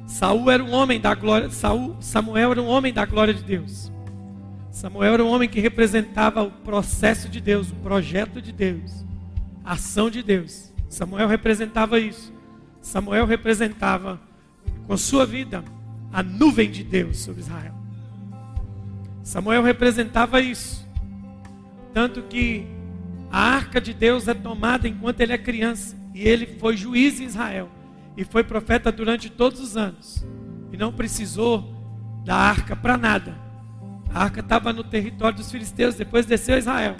Saul 0.04 0.50
era 0.50 0.64
um 0.64 0.72
homem 0.72 1.00
da 1.00 1.14
glória, 1.14 1.48
Saul, 1.48 1.96
Samuel 2.00 2.50
era 2.50 2.60
um 2.60 2.66
homem 2.66 2.92
da 2.92 3.06
glória 3.06 3.32
de 3.32 3.44
Deus. 3.44 3.92
Samuel 4.72 5.14
era 5.14 5.24
um 5.24 5.28
homem 5.28 5.48
que 5.48 5.60
representava 5.60 6.42
o 6.42 6.50
processo 6.50 7.28
de 7.28 7.40
Deus, 7.40 7.70
o 7.70 7.74
projeto 7.76 8.42
de 8.42 8.50
Deus, 8.50 9.04
a 9.64 9.74
ação 9.74 10.10
de 10.10 10.24
Deus. 10.24 10.72
Samuel 10.88 11.28
representava 11.28 12.00
isso. 12.00 12.32
Samuel 12.80 13.26
representava 13.26 14.20
com 14.88 14.96
sua 14.96 15.24
vida 15.24 15.62
a 16.12 16.20
nuvem 16.20 16.68
de 16.68 16.82
Deus 16.82 17.18
sobre 17.18 17.42
Israel. 17.42 17.74
Samuel 19.22 19.62
representava 19.62 20.40
isso. 20.40 20.84
Tanto 21.94 22.22
que 22.22 22.66
a 23.30 23.40
arca 23.40 23.80
de 23.80 23.92
Deus 23.92 24.26
é 24.28 24.34
tomada 24.34 24.88
enquanto 24.88 25.20
ele 25.20 25.32
é 25.32 25.38
criança. 25.38 25.96
E 26.14 26.26
ele 26.26 26.46
foi 26.58 26.76
juiz 26.76 27.20
em 27.20 27.24
Israel. 27.24 27.68
E 28.16 28.24
foi 28.24 28.42
profeta 28.42 28.90
durante 28.90 29.30
todos 29.30 29.60
os 29.60 29.76
anos. 29.76 30.26
E 30.72 30.76
não 30.76 30.92
precisou 30.92 31.74
da 32.24 32.34
arca 32.34 32.74
para 32.74 32.96
nada. 32.96 33.36
A 34.12 34.24
arca 34.24 34.40
estava 34.40 34.72
no 34.72 34.82
território 34.82 35.36
dos 35.36 35.50
filisteus, 35.50 35.94
depois 35.94 36.26
desceu 36.26 36.54
a 36.54 36.58
Israel. 36.58 36.96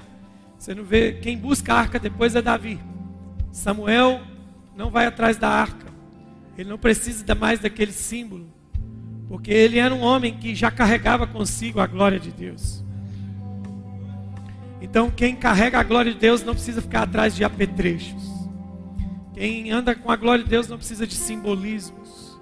Você 0.59 0.75
não 0.75 0.85
vê, 0.85 1.13
quem 1.13 1.39
busca 1.39 1.73
a 1.73 1.79
arca 1.79 1.99
depois 1.99 2.35
é 2.35 2.43
Davi. 2.43 2.79
Samuel 3.51 4.21
não 4.77 4.91
vai 4.91 5.07
atrás 5.07 5.37
da 5.37 5.49
arca. 5.49 5.87
Ele 6.57 6.69
não 6.69 6.79
precisa 6.79 7.35
mais 7.35 7.61
daquele 7.61 7.93
símbolo. 7.93 8.47
Porque 9.29 9.51
ele 9.51 9.79
era 9.79 9.95
um 9.95 10.01
homem 10.01 10.35
que 10.39 10.55
já 10.55 10.71
carregava 10.71 11.27
consigo 11.27 11.81
a 11.81 11.87
glória 11.87 12.19
de 12.19 12.31
Deus. 12.31 12.85
Então, 14.81 15.11
quem 15.11 15.35
carrega 15.35 15.79
a 15.79 15.83
glória 15.83 16.13
de 16.13 16.19
Deus 16.19 16.43
não 16.43 16.55
precisa 16.55 16.81
ficar 16.81 17.03
atrás 17.03 17.35
de 17.35 17.43
apetrechos. 17.45 18.23
Quem 19.35 19.71
anda 19.71 19.95
com 19.95 20.11
a 20.11 20.17
glória 20.17 20.45
de 20.45 20.51
Deus 20.51 20.69
não 20.69 20.77
precisa 20.77 21.07
de 21.07 21.15
simbolismos. 21.15 22.39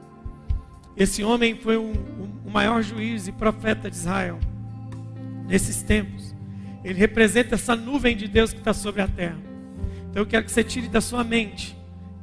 Esse 0.96 1.22
homem 1.22 1.57
foi 1.57 1.77
o 1.77 1.83
um, 1.83 1.92
um, 1.92 2.49
um 2.49 2.51
maior 2.51 2.83
juiz 2.83 3.27
e 3.29 3.33
profeta 3.33 3.90
de 3.90 3.96
Israel 3.96 4.38
nesses 5.46 5.83
tempos. 5.83 6.35
Ele 6.83 6.99
representa 6.99 7.55
essa 7.55 7.77
nuvem 7.77 8.16
de 8.16 8.29
Deus 8.29 8.53
que 8.53 8.59
está 8.59 8.72
sobre 8.72 9.03
a 9.03 9.09
terra. 9.09 9.38
Então 10.09 10.22
eu 10.22 10.27
quero 10.27 10.44
que 10.44 10.53
você 10.53 10.64
tire 10.64 10.88
da 10.88 11.01
sua 11.01 11.22
mente 11.22 11.77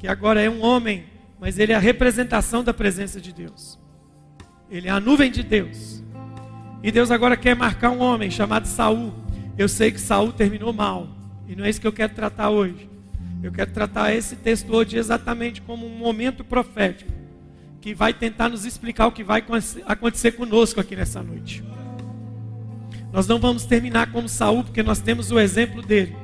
que 0.03 0.07
agora 0.07 0.41
é 0.41 0.49
um 0.49 0.61
homem, 0.61 1.05
mas 1.39 1.57
ele 1.57 1.71
é 1.71 1.75
a 1.75 1.79
representação 1.79 2.61
da 2.61 2.73
presença 2.73 3.21
de 3.21 3.31
Deus. 3.31 3.79
Ele 4.69 4.89
é 4.89 4.91
a 4.91 4.99
nuvem 4.99 5.31
de 5.31 5.43
Deus. 5.43 6.03
E 6.81 6.91
Deus 6.91 7.09
agora 7.09 7.37
quer 7.37 7.55
marcar 7.55 7.89
um 7.91 8.01
homem 8.01 8.29
chamado 8.29 8.65
Saul 8.67 9.13
eu 9.57 9.67
sei 9.67 9.91
que 9.91 9.99
Saul 9.99 10.31
terminou 10.31 10.73
mal. 10.73 11.07
E 11.47 11.55
não 11.55 11.65
é 11.65 11.69
isso 11.69 11.81
que 11.81 11.87
eu 11.87 11.93
quero 11.93 12.13
tratar 12.13 12.49
hoje. 12.49 12.89
Eu 13.41 13.51
quero 13.51 13.71
tratar 13.71 14.13
esse 14.13 14.35
texto 14.35 14.73
hoje 14.73 14.97
exatamente 14.97 15.61
como 15.61 15.85
um 15.85 15.97
momento 15.97 16.43
profético 16.43 17.11
que 17.81 17.93
vai 17.93 18.13
tentar 18.13 18.47
nos 18.47 18.63
explicar 18.63 19.07
o 19.07 19.11
que 19.11 19.25
vai 19.25 19.43
acontecer 19.85 20.31
conosco 20.31 20.79
aqui 20.79 20.95
nessa 20.95 21.21
noite. 21.21 21.61
Nós 23.11 23.27
não 23.27 23.39
vamos 23.39 23.65
terminar 23.65 24.09
como 24.09 24.29
Saul, 24.29 24.63
porque 24.63 24.81
nós 24.81 24.99
temos 24.99 25.31
o 25.31 25.37
exemplo 25.37 25.81
dele. 25.81 26.15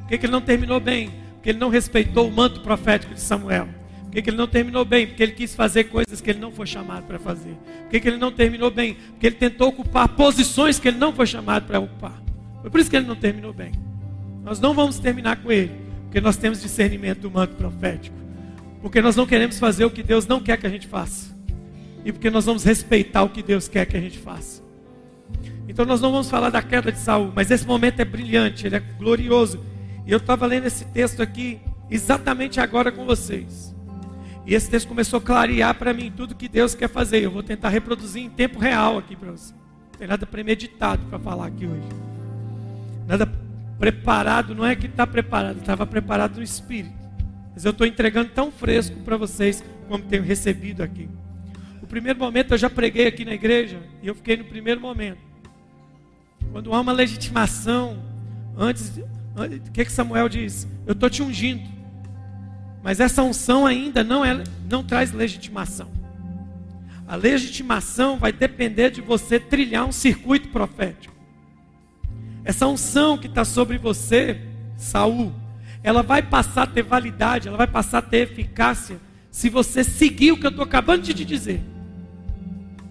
Por 0.00 0.08
que, 0.08 0.18
que 0.18 0.24
ele 0.24 0.32
não 0.32 0.40
terminou 0.40 0.80
bem? 0.80 1.10
Porque 1.34 1.50
ele 1.50 1.58
não 1.58 1.68
respeitou 1.68 2.26
o 2.26 2.32
manto 2.32 2.62
profético 2.62 3.12
de 3.12 3.20
Samuel. 3.20 3.68
Por 4.04 4.10
que, 4.12 4.22
que 4.22 4.30
ele 4.30 4.38
não 4.38 4.48
terminou 4.48 4.86
bem? 4.86 5.06
Porque 5.06 5.22
ele 5.22 5.32
quis 5.32 5.54
fazer 5.54 5.84
coisas 5.84 6.20
que 6.22 6.30
ele 6.30 6.40
não 6.40 6.50
foi 6.50 6.66
chamado 6.66 7.04
para 7.06 7.18
fazer. 7.18 7.54
Por 7.82 7.90
que, 7.90 8.00
que 8.00 8.08
ele 8.08 8.16
não 8.16 8.32
terminou 8.32 8.70
bem? 8.70 8.94
Porque 8.94 9.26
ele 9.26 9.36
tentou 9.36 9.68
ocupar 9.68 10.08
posições 10.08 10.78
que 10.78 10.88
ele 10.88 10.98
não 10.98 11.12
foi 11.12 11.26
chamado 11.26 11.66
para 11.66 11.78
ocupar. 11.78 12.22
Foi 12.62 12.70
por 12.70 12.80
isso 12.80 12.88
que 12.88 12.96
ele 12.96 13.06
não 13.06 13.16
terminou 13.16 13.52
bem. 13.52 13.72
Nós 14.44 14.60
não 14.60 14.72
vamos 14.72 14.98
terminar 14.98 15.36
com 15.36 15.50
ele, 15.50 15.72
porque 16.04 16.20
nós 16.20 16.36
temos 16.36 16.62
discernimento 16.62 17.20
do 17.20 17.30
manto 17.30 17.56
profético. 17.56 18.16
Porque 18.80 19.02
nós 19.02 19.16
não 19.16 19.26
queremos 19.26 19.58
fazer 19.58 19.84
o 19.84 19.90
que 19.90 20.02
Deus 20.02 20.26
não 20.26 20.40
quer 20.40 20.56
que 20.56 20.66
a 20.66 20.70
gente 20.70 20.86
faça. 20.86 21.36
E 22.04 22.12
porque 22.12 22.30
nós 22.30 22.44
vamos 22.44 22.64
respeitar 22.64 23.22
o 23.22 23.28
que 23.28 23.42
Deus 23.42 23.68
quer 23.68 23.84
que 23.84 23.96
a 23.96 24.00
gente 24.00 24.18
faça. 24.18 24.62
Então 25.68 25.84
nós 25.84 26.00
não 26.00 26.10
vamos 26.10 26.30
falar 26.30 26.50
da 26.50 26.62
queda 26.62 26.90
de 26.90 26.98
Saul, 26.98 27.32
mas 27.34 27.50
esse 27.50 27.66
momento 27.66 28.00
é 28.00 28.04
brilhante, 28.04 28.66
ele 28.66 28.76
é 28.76 28.80
glorioso. 28.80 29.60
E 30.06 30.10
eu 30.10 30.18
estava 30.18 30.46
lendo 30.46 30.66
esse 30.66 30.84
texto 30.86 31.20
aqui 31.20 31.60
exatamente 31.90 32.60
agora 32.60 32.90
com 32.90 33.04
vocês. 33.04 33.74
E 34.44 34.54
esse 34.54 34.68
texto 34.68 34.88
começou 34.88 35.18
a 35.18 35.22
clarear 35.22 35.74
para 35.76 35.92
mim 35.92 36.12
tudo 36.14 36.34
que 36.34 36.48
Deus 36.48 36.74
quer 36.74 36.88
fazer. 36.88 37.22
Eu 37.22 37.30
vou 37.30 37.42
tentar 37.42 37.68
reproduzir 37.68 38.22
em 38.22 38.30
tempo 38.30 38.58
real 38.58 38.98
aqui 38.98 39.14
para 39.14 39.30
você. 39.30 39.52
Não 39.52 39.98
tem 39.98 40.08
nada 40.08 40.26
premeditado 40.26 41.04
para 41.06 41.18
falar 41.18 41.46
aqui 41.46 41.64
hoje 41.64 42.11
nada 43.06 43.26
preparado, 43.78 44.54
não 44.54 44.64
é 44.64 44.76
que 44.76 44.86
está 44.86 45.06
preparado, 45.06 45.58
estava 45.58 45.86
preparado 45.86 46.36
no 46.36 46.42
espírito. 46.42 46.94
Mas 47.54 47.64
eu 47.64 47.70
estou 47.72 47.86
entregando 47.86 48.30
tão 48.30 48.50
fresco 48.50 48.96
para 49.00 49.16
vocês 49.16 49.62
como 49.88 50.04
tenho 50.04 50.22
recebido 50.22 50.82
aqui. 50.82 51.08
O 51.82 51.86
primeiro 51.86 52.18
momento 52.18 52.54
eu 52.54 52.58
já 52.58 52.70
preguei 52.70 53.06
aqui 53.06 53.24
na 53.24 53.34
igreja 53.34 53.80
e 54.02 54.06
eu 54.06 54.14
fiquei 54.14 54.36
no 54.36 54.44
primeiro 54.44 54.80
momento. 54.80 55.18
Quando 56.50 56.72
há 56.72 56.80
uma 56.80 56.92
legitimação, 56.92 58.02
antes, 58.56 58.92
o 59.36 59.70
que, 59.72 59.84
que 59.84 59.92
Samuel 59.92 60.28
diz? 60.28 60.66
Eu 60.86 60.92
estou 60.92 61.10
te 61.10 61.22
ungindo. 61.22 61.68
Mas 62.82 63.00
essa 63.00 63.22
unção 63.22 63.66
ainda 63.66 64.02
não, 64.02 64.24
é, 64.24 64.42
não 64.68 64.82
traz 64.82 65.12
legitimação. 65.12 65.90
A 67.06 67.16
legitimação 67.16 68.18
vai 68.18 68.32
depender 68.32 68.90
de 68.90 69.00
você 69.00 69.38
trilhar 69.38 69.86
um 69.86 69.92
circuito 69.92 70.48
profético. 70.48 71.14
Essa 72.44 72.66
unção 72.66 73.16
que 73.16 73.26
está 73.26 73.44
sobre 73.44 73.78
você, 73.78 74.40
Saul, 74.76 75.32
ela 75.82 76.02
vai 76.02 76.22
passar 76.22 76.62
a 76.62 76.66
ter 76.66 76.82
validade, 76.82 77.48
ela 77.48 77.56
vai 77.56 77.66
passar 77.66 77.98
a 77.98 78.02
ter 78.02 78.30
eficácia, 78.30 78.98
se 79.30 79.48
você 79.48 79.82
seguir 79.82 80.32
o 80.32 80.36
que 80.36 80.46
eu 80.46 80.50
estou 80.50 80.64
acabando 80.64 81.02
de 81.02 81.14
te 81.14 81.24
dizer. 81.24 81.62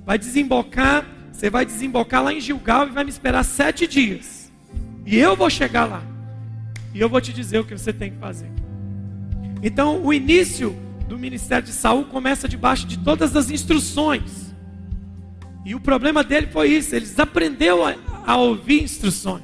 Vai 0.06 0.18
desembocar, 0.18 1.06
você 1.32 1.50
vai 1.50 1.66
desembocar 1.66 2.24
lá 2.24 2.34
em 2.34 2.40
Gilgal 2.40 2.88
e 2.88 2.92
vai 2.92 3.04
me 3.04 3.10
esperar 3.10 3.44
sete 3.44 3.88
dias. 3.88 4.52
E 5.06 5.18
eu 5.18 5.36
vou 5.36 5.50
chegar 5.50 5.86
lá. 5.86 6.04
E 6.94 7.00
eu 7.00 7.08
vou 7.08 7.22
te 7.22 7.32
dizer 7.32 7.60
o 7.60 7.66
que 7.66 7.78
você 7.78 7.94
tem 7.94 8.12
que 8.12 8.18
fazer. 8.18 8.50
Então, 9.64 10.04
o 10.04 10.12
início 10.12 10.76
do 11.08 11.18
ministério 11.18 11.66
de 11.66 11.74
Saul 11.74 12.06
começa 12.06 12.48
debaixo 12.48 12.88
de 12.88 12.98
todas 12.98 13.36
as 13.36 13.52
instruções. 13.52 14.54
E 15.66 15.76
o 15.76 15.80
problema 15.80 16.24
dele 16.24 16.48
foi 16.48 16.70
isso, 16.70 16.96
ele 16.96 17.06
desaprendeu 17.06 17.86
a, 17.86 17.96
a 18.26 18.38
ouvir 18.38 18.84
instruções. 18.84 19.44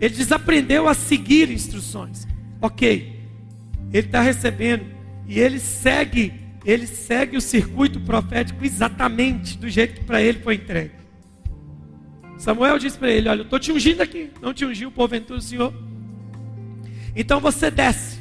Ele 0.00 0.14
desaprendeu 0.14 0.88
a 0.88 0.94
seguir 0.94 1.50
instruções. 1.50 2.26
Ok, 2.60 3.20
ele 3.92 4.06
está 4.06 4.20
recebendo 4.20 4.84
e 5.26 5.38
ele 5.38 5.58
segue, 5.58 6.32
ele 6.64 6.86
segue 6.86 7.36
o 7.36 7.40
circuito 7.40 8.00
profético 8.00 8.64
exatamente 8.64 9.58
do 9.58 9.68
jeito 9.68 10.00
que 10.00 10.04
para 10.04 10.20
ele 10.20 10.40
foi 10.40 10.56
entregue. 10.56 10.92
Samuel 12.38 12.78
disse 12.78 12.98
para 12.98 13.10
ele: 13.10 13.28
Olha, 13.28 13.40
eu 13.40 13.44
estou 13.44 13.58
te 13.58 13.72
ungindo 13.72 14.02
aqui, 14.02 14.30
não 14.40 14.52
te 14.52 14.64
ungiu 14.64 14.90
porventura 14.90 15.38
o 15.38 15.42
Senhor. 15.42 15.72
Então 17.14 17.40
você 17.40 17.70
desce 17.70 18.18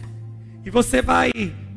e 0.64 0.70
você 0.70 1.02
vai, 1.02 1.32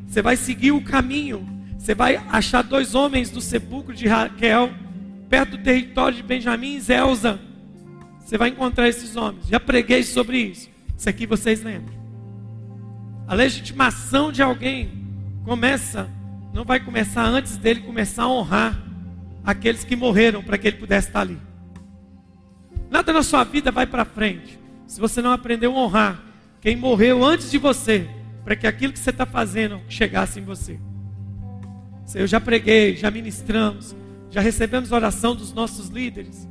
você 0.07 0.21
vai 0.21 0.35
seguir 0.35 0.71
o 0.71 0.81
caminho. 0.81 1.47
Você 1.77 1.95
vai 1.95 2.17
achar 2.29 2.61
dois 2.61 2.93
homens 2.93 3.29
do 3.29 3.39
sepulcro 3.39 3.95
de 3.95 4.07
Raquel, 4.07 4.69
perto 5.29 5.51
do 5.51 5.63
território 5.63 6.17
de 6.17 6.23
Benjamim 6.23 6.75
e 6.75 6.81
Zelza. 6.81 7.39
Você 8.29 8.37
vai 8.37 8.49
encontrar 8.49 8.87
esses 8.87 9.15
homens. 9.15 9.47
Já 9.47 9.59
preguei 9.59 10.03
sobre 10.03 10.37
isso. 10.37 10.69
Isso 10.95 11.09
aqui 11.09 11.25
vocês 11.25 11.63
lembram. 11.63 11.97
A 13.27 13.33
legitimação 13.33 14.31
de 14.31 14.43
alguém 14.43 14.91
começa, 15.43 16.07
não 16.53 16.63
vai 16.63 16.79
começar 16.79 17.23
antes 17.23 17.57
dele 17.57 17.79
começar 17.79 18.25
a 18.25 18.29
honrar 18.29 18.79
aqueles 19.43 19.83
que 19.83 19.95
morreram 19.95 20.43
para 20.43 20.59
que 20.59 20.67
ele 20.67 20.77
pudesse 20.77 21.07
estar 21.07 21.21
ali. 21.21 21.39
Nada 22.87 23.11
na 23.11 23.23
sua 23.23 23.43
vida 23.43 23.71
vai 23.71 23.87
para 23.87 24.05
frente 24.05 24.59
se 24.85 25.01
você 25.01 25.23
não 25.23 25.31
aprendeu 25.31 25.75
a 25.75 25.79
honrar 25.79 26.23
quem 26.61 26.75
morreu 26.75 27.25
antes 27.25 27.49
de 27.49 27.57
você, 27.57 28.07
para 28.43 28.55
que 28.55 28.67
aquilo 28.67 28.93
que 28.93 28.99
você 28.99 29.09
está 29.09 29.25
fazendo 29.25 29.81
chegasse 29.89 30.39
em 30.39 30.43
você. 30.43 30.79
Eu 32.13 32.27
já 32.27 32.39
preguei, 32.39 32.95
já 32.95 33.09
ministramos, 33.09 33.95
já 34.29 34.39
recebemos 34.39 34.91
oração 34.91 35.35
dos 35.35 35.51
nossos 35.51 35.87
líderes. 35.87 36.47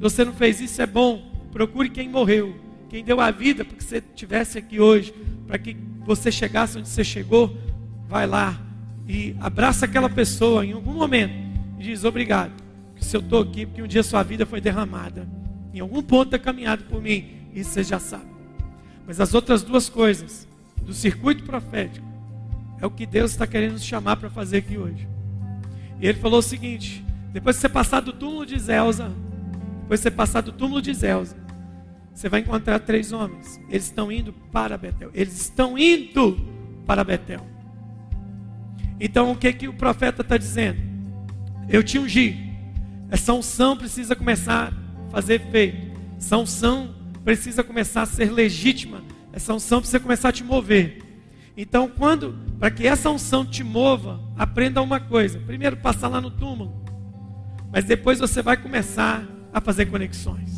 Se 0.00 0.02
você 0.02 0.24
não 0.24 0.32
fez 0.32 0.62
isso, 0.62 0.80
é 0.80 0.86
bom. 0.86 1.30
Procure 1.52 1.90
quem 1.90 2.08
morreu, 2.08 2.56
quem 2.88 3.04
deu 3.04 3.20
a 3.20 3.30
vida 3.30 3.66
para 3.66 3.76
que 3.76 3.84
você 3.84 3.98
estivesse 3.98 4.56
aqui 4.56 4.80
hoje, 4.80 5.12
para 5.46 5.58
que 5.58 5.76
você 6.06 6.32
chegasse 6.32 6.78
onde 6.78 6.88
você 6.88 7.04
chegou. 7.04 7.54
Vai 8.08 8.26
lá 8.26 8.58
e 9.06 9.36
abraça 9.38 9.84
aquela 9.84 10.08
pessoa 10.08 10.64
em 10.64 10.72
algum 10.72 10.94
momento 10.94 11.34
e 11.78 11.82
diz 11.82 12.02
obrigado. 12.02 12.50
Que 12.96 13.04
se 13.04 13.14
eu 13.14 13.20
estou 13.20 13.42
aqui, 13.42 13.66
porque 13.66 13.82
um 13.82 13.86
dia 13.86 14.02
sua 14.02 14.22
vida 14.22 14.46
foi 14.46 14.58
derramada 14.58 15.28
em 15.74 15.80
algum 15.80 16.02
ponto 16.02 16.30
da 16.30 16.38
caminhada 16.38 16.82
por 16.84 17.02
mim, 17.02 17.48
isso 17.54 17.72
você 17.72 17.84
já 17.84 17.98
sabe. 17.98 18.30
Mas 19.06 19.20
as 19.20 19.34
outras 19.34 19.62
duas 19.62 19.90
coisas 19.90 20.48
do 20.80 20.94
circuito 20.94 21.44
profético 21.44 22.06
é 22.80 22.86
o 22.86 22.90
que 22.90 23.04
Deus 23.04 23.32
está 23.32 23.46
querendo 23.46 23.72
nos 23.72 23.84
chamar 23.84 24.16
para 24.16 24.30
fazer 24.30 24.56
aqui 24.56 24.78
hoje. 24.78 25.06
E 26.00 26.06
ele 26.06 26.18
falou 26.18 26.38
o 26.38 26.42
seguinte: 26.42 27.04
depois 27.34 27.56
que 27.56 27.60
você 27.60 27.68
passar 27.68 28.00
do 28.00 28.14
túmulo 28.14 28.46
de 28.46 28.58
Zelza, 28.58 29.12
depois 29.90 30.00
você 30.02 30.10
passar 30.12 30.40
do 30.40 30.52
túmulo 30.52 30.80
de 30.80 30.94
Zelza, 30.94 31.36
você 32.14 32.28
vai 32.28 32.38
encontrar 32.38 32.78
três 32.78 33.10
homens. 33.10 33.60
Eles 33.68 33.86
estão 33.86 34.12
indo 34.12 34.32
para 34.32 34.78
Betel. 34.78 35.10
Eles 35.12 35.40
estão 35.40 35.76
indo 35.76 36.38
para 36.86 37.02
Betel. 37.02 37.44
Então 39.00 39.32
o 39.32 39.36
que, 39.36 39.52
que 39.52 39.66
o 39.66 39.72
profeta 39.72 40.22
está 40.22 40.36
dizendo? 40.36 40.78
eu 41.68 41.82
te 41.82 41.98
ungi. 41.98 42.36
Essa 43.10 43.32
unção 43.32 43.76
precisa 43.76 44.14
começar 44.14 44.72
a 44.72 45.10
fazer 45.10 45.34
efeito. 45.34 45.98
Essa 46.16 46.36
unção 46.36 46.94
precisa 47.24 47.64
começar 47.64 48.02
a 48.02 48.06
ser 48.06 48.30
legítima. 48.30 49.02
Essa 49.32 49.52
unção 49.54 49.80
precisa 49.80 49.98
começar 49.98 50.28
a 50.28 50.32
te 50.32 50.44
mover. 50.44 51.02
Então, 51.56 51.88
quando, 51.88 52.38
para 52.60 52.70
que 52.70 52.86
essa 52.86 53.10
unção 53.10 53.44
te 53.44 53.64
mova, 53.64 54.20
aprenda 54.36 54.80
uma 54.82 55.00
coisa. 55.00 55.40
Primeiro, 55.40 55.76
passar 55.76 56.06
lá 56.06 56.20
no 56.20 56.30
túmulo. 56.30 56.80
Mas 57.72 57.84
depois 57.84 58.20
você 58.20 58.40
vai 58.40 58.56
começar 58.56 59.24
a 59.52 59.60
fazer 59.60 59.86
conexões. 59.86 60.50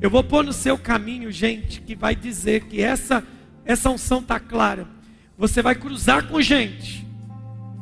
Eu 0.00 0.10
vou 0.10 0.22
pôr 0.22 0.44
no 0.44 0.52
seu 0.52 0.78
caminho 0.78 1.32
gente 1.32 1.80
que 1.80 1.94
vai 1.94 2.14
dizer 2.14 2.64
que 2.64 2.80
essa 2.80 3.24
essa 3.64 3.90
unção 3.90 4.20
está 4.20 4.40
clara. 4.40 4.88
Você 5.36 5.60
vai 5.60 5.74
cruzar 5.74 6.26
com 6.26 6.40
gente. 6.40 7.06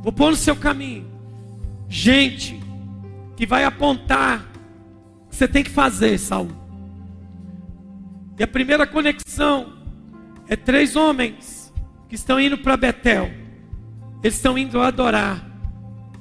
Vou 0.03 0.13
pôr 0.13 0.31
no 0.31 0.37
seu 0.37 0.57
caminho 0.57 1.07
gente 1.89 2.59
que 3.37 3.47
vai 3.47 3.65
apontar 3.65 4.41
o 5.27 5.29
que 5.31 5.37
você 5.37 5.47
tem 5.47 5.63
que 5.63 5.71
fazer, 5.71 6.19
Saul. 6.19 6.51
E 8.39 8.43
a 8.43 8.49
primeira 8.49 8.87
conexão 8.87 9.75
é 10.49 10.57
três 10.57 10.97
homens 10.97 11.73
que 12.09 12.15
estão 12.15 12.41
indo 12.41 12.59
para 12.59 12.77
Betel. 12.77 13.31
Eles 14.23 14.35
estão 14.35 14.59
indo 14.59 14.81
adorar. 14.81 15.45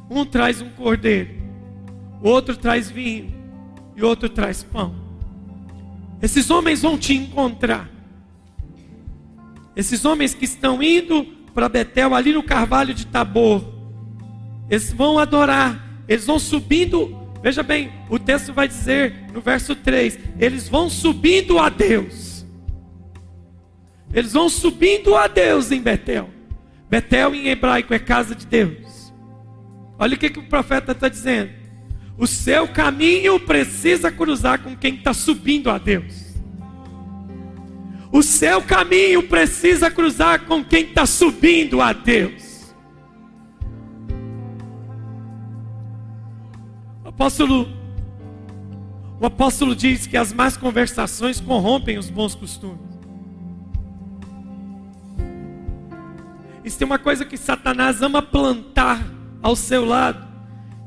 Um 0.10 0.24
traz 0.24 0.62
um 0.62 0.70
cordeiro, 0.70 1.32
o 2.22 2.30
outro 2.30 2.56
traz 2.56 2.92
vinho 2.92 3.35
e 3.96 4.04
outro 4.04 4.30
traz 4.30 4.64
pão. 4.64 4.96
Esses 6.22 6.50
homens 6.50 6.82
vão 6.82 6.98
te 6.98 7.14
encontrar. 7.14 7.90
Esses 9.76 10.06
homens 10.06 10.34
que 10.34 10.46
estão 10.46 10.82
indo 10.82 11.26
para 11.54 11.70
Betel, 11.70 12.14
ali 12.14 12.34
no 12.34 12.44
carvalho 12.44 12.94
de 12.94 13.06
Tabor, 13.06 13.64
eles 14.70 14.92
vão 14.92 15.20
adorar 15.20 15.86
eles 16.08 16.26
vão 16.26 16.38
subindo, 16.38 17.16
veja 17.42 17.64
bem, 17.64 17.92
o 18.10 18.20
texto 18.20 18.54
vai 18.54 18.68
dizer 18.68 19.26
no 19.34 19.42
verso 19.42 19.76
3: 19.76 20.20
eles 20.40 20.70
vão 20.70 20.90
subindo 20.90 21.60
a 21.60 21.70
Deus. 21.70 22.46
Eles 24.14 24.34
vão 24.34 24.48
subindo 24.48 25.16
a 25.16 25.28
Deus 25.28 25.72
em 25.72 25.82
Betel. 25.82 26.30
Betel 26.90 27.36
em 27.36 27.48
hebraico 27.48 27.94
é 27.94 28.00
casa 28.00 28.36
de 28.36 28.46
Deus. 28.46 29.14
Olha 29.98 30.16
o 30.16 30.18
que, 30.18 30.30
que 30.30 30.40
o 30.40 30.48
profeta 30.48 30.92
está 30.92 31.10
dizendo. 31.10 31.52
O 32.18 32.26
seu 32.26 32.68
caminho 32.68 33.40
precisa 33.40 34.12
cruzar 34.12 34.60
com 34.64 34.76
quem 34.76 34.96
está 34.96 35.14
subindo 35.14 35.70
a 35.70 35.78
Deus. 35.78 36.34
O 38.12 38.24
seu 38.24 38.62
caminho 38.62 39.24
precisa 39.24 39.92
cruzar 39.92 40.46
com 40.46 40.64
quem 40.64 40.86
está 40.86 41.06
subindo 41.06 41.82
a 41.82 41.92
Deus. 41.92 42.46
apóstolo, 47.16 47.70
o 49.22 49.26
apóstolo 49.26 49.74
diz 49.74 50.06
que 50.06 50.18
as 50.18 50.34
más 50.34 50.58
conversações 50.58 51.40
corrompem 51.40 51.98
os 51.98 52.10
bons 52.10 52.36
costumes. 52.36 52.94
Isso 56.64 56.78
tem 56.78 56.86
uma 56.86 57.00
coisa 57.00 57.24
que 57.24 57.38
Satanás 57.38 58.02
ama 58.02 58.22
plantar 58.22 59.02
ao 59.42 59.56
seu 59.56 59.86
lado. 59.86 60.28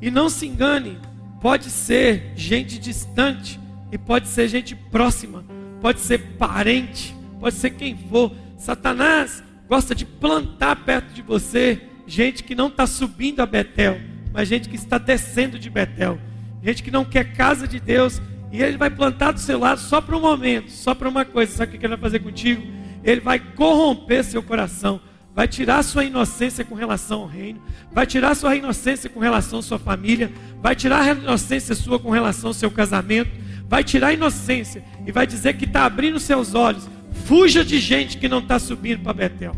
E 0.03 0.11
não 0.11 0.29
se 0.29 0.47
engane, 0.47 0.99
pode 1.41 1.71
ser 1.71 2.33
gente 2.35 2.79
distante 2.79 3.59
e 3.91 3.99
pode 3.99 4.29
ser 4.29 4.49
gente 4.49 4.75
próxima, 4.75 5.45
pode 5.81 6.01
ser 6.01 6.19
parente, 6.37 7.15
pode 7.41 7.55
ser 7.55 7.71
quem 7.71 7.97
for. 7.97 8.33
Satanás 8.57 9.43
gosta 9.69 9.95
de 9.95 10.05
plantar 10.05 10.77
perto 10.85 11.13
de 11.13 11.23
você 11.23 11.81
gente 12.07 12.43
que 12.43 12.55
não 12.55 12.69
está 12.69 12.87
subindo 12.87 13.41
a 13.41 13.47
Betel 13.47 13.99
mas 14.33 14.49
gente 14.49 14.69
que 14.69 14.77
está 14.77 14.99
descendo 14.99 15.59
de 15.59 15.71
Betel, 15.71 16.19
gente 16.63 16.83
que 16.83 16.91
não 16.91 17.05
quer 17.05 17.33
casa 17.33 17.67
de 17.67 17.81
Deus, 17.81 18.21
e 18.53 18.63
ele 18.63 18.77
vai 18.77 18.89
plantar 18.89 19.33
do 19.33 19.41
seu 19.41 19.59
lado 19.59 19.81
só 19.81 20.01
para 20.01 20.17
um 20.17 20.21
momento, 20.21 20.71
só 20.71 20.95
para 20.95 21.09
uma 21.09 21.25
coisa. 21.25 21.53
Sabe 21.53 21.75
o 21.75 21.79
que 21.79 21.85
ele 21.85 21.97
vai 21.97 22.03
fazer 22.03 22.21
contigo? 22.21 22.63
Ele 23.03 23.21
vai 23.21 23.39
corromper 23.39 24.25
seu 24.25 24.43
coração, 24.43 25.01
vai 25.39 25.47
tirar 25.47 25.85
sua 25.85 26.05
inocência 26.05 26.65
com 26.65 26.75
relação 26.75 27.21
ao 27.21 27.29
reino, 27.29 27.63
vai 27.93 28.05
tirar 28.05 28.35
sua 28.35 28.57
inocência 28.57 29.09
com 29.09 29.21
relação 29.21 29.61
à 29.61 29.63
sua 29.63 29.79
família, 29.79 30.33
vai 30.61 30.75
tirar 30.75 31.03
a 31.03 31.13
inocência 31.13 31.77
sua 31.77 31.97
com 31.97 32.11
relação 32.11 32.51
ao 32.51 32.55
seu 32.55 32.69
casamento, 32.73 33.31
vai 33.69 33.85
tirar 33.85 34.09
a 34.09 34.13
inocência 34.15 34.83
e 35.07 35.13
vai 35.13 35.29
dizer 35.29 35.57
que 35.57 35.65
está 35.65 35.85
abrindo 35.85 36.19
seus 36.19 36.57
olhos. 36.57 36.91
Fuja 37.25 37.65
de 37.65 37.79
gente 37.79 38.17
que 38.17 38.29
não 38.29 38.41
está 38.41 38.59
subindo 38.59 39.05
para 39.05 39.13
Betel. 39.13 39.55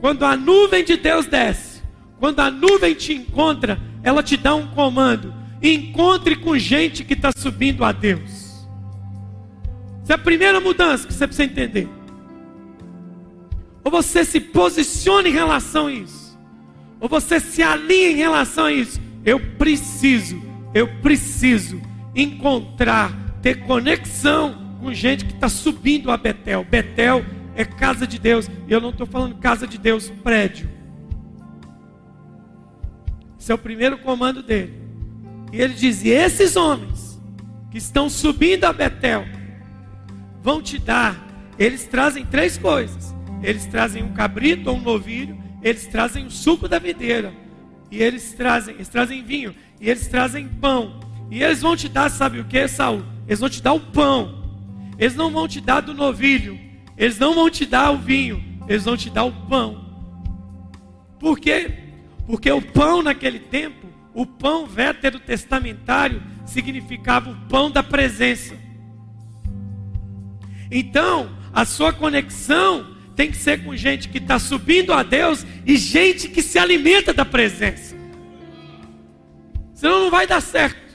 Quando 0.00 0.24
a 0.24 0.36
nuvem 0.36 0.84
de 0.84 0.96
Deus 0.96 1.26
desce, 1.26 1.80
quando 2.18 2.40
a 2.40 2.50
nuvem 2.50 2.92
te 2.92 3.12
encontra, 3.12 3.78
ela 4.02 4.20
te 4.20 4.36
dá 4.36 4.52
um 4.56 4.66
comando: 4.66 5.32
encontre 5.62 6.34
com 6.34 6.58
gente 6.58 7.04
que 7.04 7.14
está 7.14 7.30
subindo 7.36 7.84
a 7.84 7.92
Deus. 7.92 8.66
Essa 10.02 10.14
é 10.14 10.16
a 10.16 10.18
primeira 10.18 10.58
mudança 10.58 11.06
que 11.06 11.14
você 11.14 11.24
precisa 11.24 11.44
entender. 11.44 11.95
Ou 13.86 13.90
você 13.92 14.24
se 14.24 14.40
posiciona 14.40 15.28
em 15.28 15.32
relação 15.32 15.86
a 15.86 15.92
isso, 15.92 16.36
ou 16.98 17.08
você 17.08 17.38
se 17.38 17.62
alinha 17.62 18.10
em 18.10 18.16
relação 18.16 18.64
a 18.64 18.72
isso. 18.72 19.00
Eu 19.24 19.38
preciso, 19.38 20.42
eu 20.74 20.88
preciso 21.00 21.80
encontrar, 22.12 23.12
ter 23.40 23.64
conexão 23.64 24.76
com 24.80 24.92
gente 24.92 25.24
que 25.24 25.34
está 25.34 25.48
subindo 25.48 26.10
a 26.10 26.16
Betel. 26.16 26.64
Betel 26.64 27.24
é 27.54 27.64
casa 27.64 28.08
de 28.08 28.18
Deus, 28.18 28.50
e 28.66 28.72
eu 28.72 28.80
não 28.80 28.90
estou 28.90 29.06
falando 29.06 29.36
casa 29.36 29.68
de 29.68 29.78
Deus, 29.78 30.10
prédio. 30.24 30.68
Esse 33.38 33.52
é 33.52 33.54
o 33.54 33.58
primeiro 33.58 33.98
comando 33.98 34.42
dele. 34.42 34.82
E 35.52 35.60
ele 35.60 35.74
diz: 35.74 36.02
e 36.02 36.08
esses 36.08 36.56
homens 36.56 37.22
que 37.70 37.78
estão 37.78 38.10
subindo 38.10 38.64
a 38.64 38.72
Betel 38.72 39.24
vão 40.42 40.60
te 40.60 40.76
dar. 40.76 41.24
Eles 41.56 41.84
trazem 41.84 42.26
três 42.26 42.58
coisas: 42.58 43.14
eles 43.42 43.66
trazem 43.66 44.02
um 44.02 44.12
cabrito 44.12 44.70
ou 44.70 44.76
um 44.76 44.80
novilho, 44.80 45.38
eles 45.62 45.86
trazem 45.86 46.26
o 46.26 46.30
suco 46.30 46.68
da 46.68 46.78
videira, 46.78 47.32
e 47.90 48.02
eles 48.02 48.32
trazem, 48.32 48.74
eles 48.74 48.88
trazem 48.88 49.22
vinho, 49.22 49.54
e 49.80 49.88
eles 49.88 50.08
trazem 50.08 50.48
pão. 50.48 51.00
E 51.30 51.42
eles 51.42 51.60
vão 51.60 51.76
te 51.76 51.88
dar, 51.88 52.10
sabe 52.10 52.40
o 52.40 52.44
que, 52.44 52.66
Saul? 52.68 53.04
Eles 53.26 53.40
vão 53.40 53.48
te 53.48 53.62
dar 53.62 53.72
o 53.72 53.80
pão. 53.80 54.44
Eles 54.98 55.16
não 55.16 55.30
vão 55.30 55.48
te 55.48 55.60
dar 55.60 55.80
do 55.80 55.92
novilho. 55.92 56.58
Eles 56.96 57.18
não 57.18 57.34
vão 57.34 57.50
te 57.50 57.66
dar 57.66 57.90
o 57.90 57.98
vinho. 57.98 58.42
Eles 58.68 58.84
vão 58.84 58.96
te 58.96 59.10
dar 59.10 59.24
o 59.24 59.32
pão. 59.32 59.84
Por 61.18 61.38
quê? 61.38 61.72
Porque 62.26 62.50
o 62.50 62.62
pão 62.62 63.02
naquele 63.02 63.38
tempo, 63.38 63.88
o 64.14 64.24
pão 64.24 64.66
veterotestamentário, 64.66 66.22
significava 66.44 67.30
o 67.30 67.36
pão 67.48 67.70
da 67.70 67.82
presença. 67.82 68.56
Então, 70.70 71.30
a 71.52 71.64
sua 71.64 71.92
conexão 71.92 72.95
tem 73.16 73.30
que 73.30 73.36
ser 73.36 73.64
com 73.64 73.74
gente 73.74 74.08
que 74.08 74.18
está 74.18 74.38
subindo 74.38 74.92
a 74.92 75.02
Deus 75.02 75.44
e 75.64 75.76
gente 75.76 76.28
que 76.28 76.42
se 76.42 76.58
alimenta 76.58 77.12
da 77.12 77.24
presença. 77.24 77.96
Senão 79.74 80.04
não 80.04 80.10
vai 80.10 80.26
dar 80.26 80.40
certo. 80.40 80.86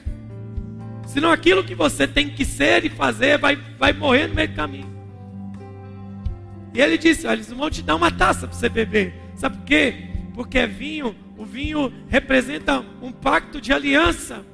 Senão 1.06 1.30
aquilo 1.30 1.62
que 1.62 1.74
você 1.74 2.06
tem 2.06 2.30
que 2.30 2.44
ser 2.44 2.86
e 2.86 2.88
fazer 2.88 3.36
vai, 3.36 3.56
vai 3.78 3.92
morrer 3.92 4.28
no 4.28 4.34
meio 4.34 4.48
do 4.48 4.54
caminho. 4.54 4.90
E 6.72 6.80
ele 6.80 6.96
disse: 6.96 7.26
Olha, 7.26 7.34
eles 7.34 7.50
vão 7.50 7.68
te 7.68 7.82
dar 7.82 7.96
uma 7.96 8.10
taça 8.10 8.46
para 8.48 8.56
você 8.56 8.68
beber. 8.68 9.12
Sabe 9.34 9.58
por 9.58 9.64
quê? 9.66 9.94
Porque 10.34 10.58
é 10.58 10.66
vinho 10.66 11.14
o 11.42 11.44
vinho 11.44 11.92
representa 12.08 12.84
um 13.02 13.10
pacto 13.10 13.60
de 13.60 13.72
aliança. 13.72 14.46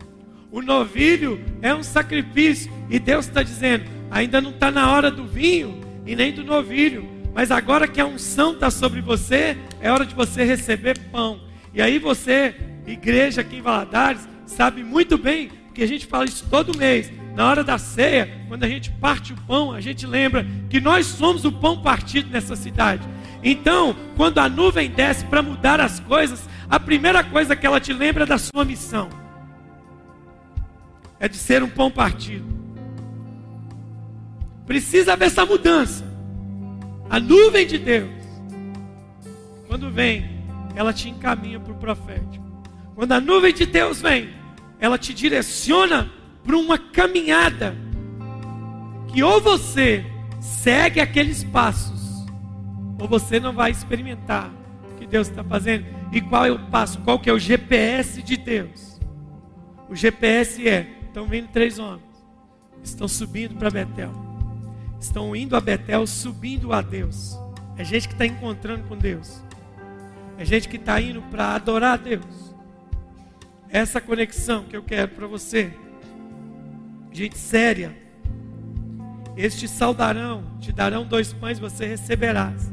O 0.50 0.62
novilho 0.62 1.38
é 1.60 1.74
um 1.74 1.82
sacrifício. 1.82 2.72
E 2.88 2.98
Deus 2.98 3.26
está 3.26 3.42
dizendo: 3.42 3.84
ainda 4.10 4.40
não 4.40 4.48
está 4.50 4.70
na 4.70 4.90
hora 4.90 5.10
do 5.10 5.26
vinho 5.26 5.82
e 6.06 6.16
nem 6.16 6.32
do 6.32 6.42
novilho. 6.42 7.06
Mas 7.38 7.52
agora 7.52 7.86
que 7.86 8.00
a 8.00 8.04
unção 8.04 8.50
está 8.50 8.68
sobre 8.68 9.00
você, 9.00 9.56
é 9.80 9.92
hora 9.92 10.04
de 10.04 10.12
você 10.12 10.42
receber 10.42 10.98
pão. 11.12 11.40
E 11.72 11.80
aí 11.80 11.96
você, 11.96 12.52
igreja 12.84 13.42
aqui 13.42 13.58
em 13.58 13.62
Valadares, 13.62 14.26
sabe 14.44 14.82
muito 14.82 15.16
bem, 15.16 15.48
porque 15.48 15.84
a 15.84 15.86
gente 15.86 16.04
fala 16.04 16.24
isso 16.24 16.44
todo 16.50 16.76
mês. 16.76 17.12
Na 17.36 17.48
hora 17.48 17.62
da 17.62 17.78
ceia, 17.78 18.28
quando 18.48 18.64
a 18.64 18.68
gente 18.68 18.90
parte 18.90 19.32
o 19.32 19.36
pão, 19.42 19.70
a 19.70 19.80
gente 19.80 20.04
lembra 20.04 20.44
que 20.68 20.80
nós 20.80 21.06
somos 21.06 21.44
o 21.44 21.52
pão 21.52 21.80
partido 21.80 22.28
nessa 22.28 22.56
cidade. 22.56 23.06
Então, 23.40 23.94
quando 24.16 24.38
a 24.38 24.48
nuvem 24.48 24.90
desce 24.90 25.24
para 25.24 25.40
mudar 25.40 25.80
as 25.80 26.00
coisas, 26.00 26.48
a 26.68 26.80
primeira 26.80 27.22
coisa 27.22 27.54
que 27.54 27.64
ela 27.64 27.78
te 27.78 27.92
lembra 27.92 28.24
é 28.24 28.26
da 28.26 28.38
sua 28.38 28.64
missão 28.64 29.08
é 31.20 31.28
de 31.28 31.36
ser 31.36 31.62
um 31.62 31.68
pão 31.68 31.88
partido. 31.88 32.44
Precisa 34.66 35.12
haver 35.12 35.26
essa 35.26 35.46
mudança. 35.46 36.07
A 37.10 37.18
nuvem 37.18 37.66
de 37.66 37.78
Deus, 37.78 38.10
quando 39.66 39.90
vem, 39.90 40.38
ela 40.74 40.92
te 40.92 41.08
encaminha 41.08 41.58
para 41.58 41.72
o 41.72 41.76
profético. 41.76 42.44
Quando 42.94 43.12
a 43.12 43.20
nuvem 43.20 43.52
de 43.52 43.64
Deus 43.64 44.00
vem, 44.00 44.30
ela 44.78 44.98
te 44.98 45.14
direciona 45.14 46.10
para 46.44 46.56
uma 46.56 46.78
caminhada 46.78 47.74
que 49.08 49.22
ou 49.22 49.40
você 49.40 50.04
segue 50.40 51.00
aqueles 51.00 51.42
passos, 51.44 52.26
ou 53.00 53.08
você 53.08 53.40
não 53.40 53.52
vai 53.52 53.70
experimentar 53.70 54.50
o 54.92 54.98
que 54.98 55.06
Deus 55.06 55.28
está 55.28 55.42
fazendo. 55.42 55.86
E 56.12 56.20
qual 56.20 56.44
é 56.44 56.50
o 56.50 56.58
passo? 56.58 57.00
Qual 57.00 57.18
que 57.18 57.28
é 57.28 57.32
o 57.32 57.38
GPS 57.38 58.22
de 58.22 58.36
Deus? 58.36 59.00
O 59.88 59.96
GPS 59.96 60.68
é: 60.68 60.86
estão 61.06 61.26
vindo 61.26 61.48
três 61.48 61.78
homens, 61.78 62.02
estão 62.82 63.08
subindo 63.08 63.54
para 63.56 63.70
Betel, 63.70 64.12
estão 65.00 65.34
indo 65.34 65.56
a 65.56 65.60
Betel, 65.60 66.06
subindo 66.06 66.72
a 66.72 66.80
Deus. 66.80 67.38
É 67.76 67.84
gente 67.84 68.08
que 68.08 68.14
está 68.14 68.26
encontrando 68.26 68.84
com 68.84 68.96
Deus, 68.96 69.42
é 70.36 70.44
gente 70.44 70.68
que 70.68 70.76
está 70.76 71.00
indo 71.00 71.22
para 71.22 71.54
adorar 71.54 71.94
a 71.94 71.96
Deus. 71.96 72.54
Essa 73.68 74.00
conexão 74.00 74.64
que 74.64 74.76
eu 74.76 74.82
quero 74.82 75.12
para 75.12 75.26
você, 75.26 75.72
gente 77.12 77.36
séria. 77.36 77.94
Estes 79.36 79.70
saudarão, 79.70 80.42
te 80.58 80.72
darão 80.72 81.04
dois 81.04 81.32
pães, 81.32 81.58
você 81.58 81.86
receberás. 81.86 82.72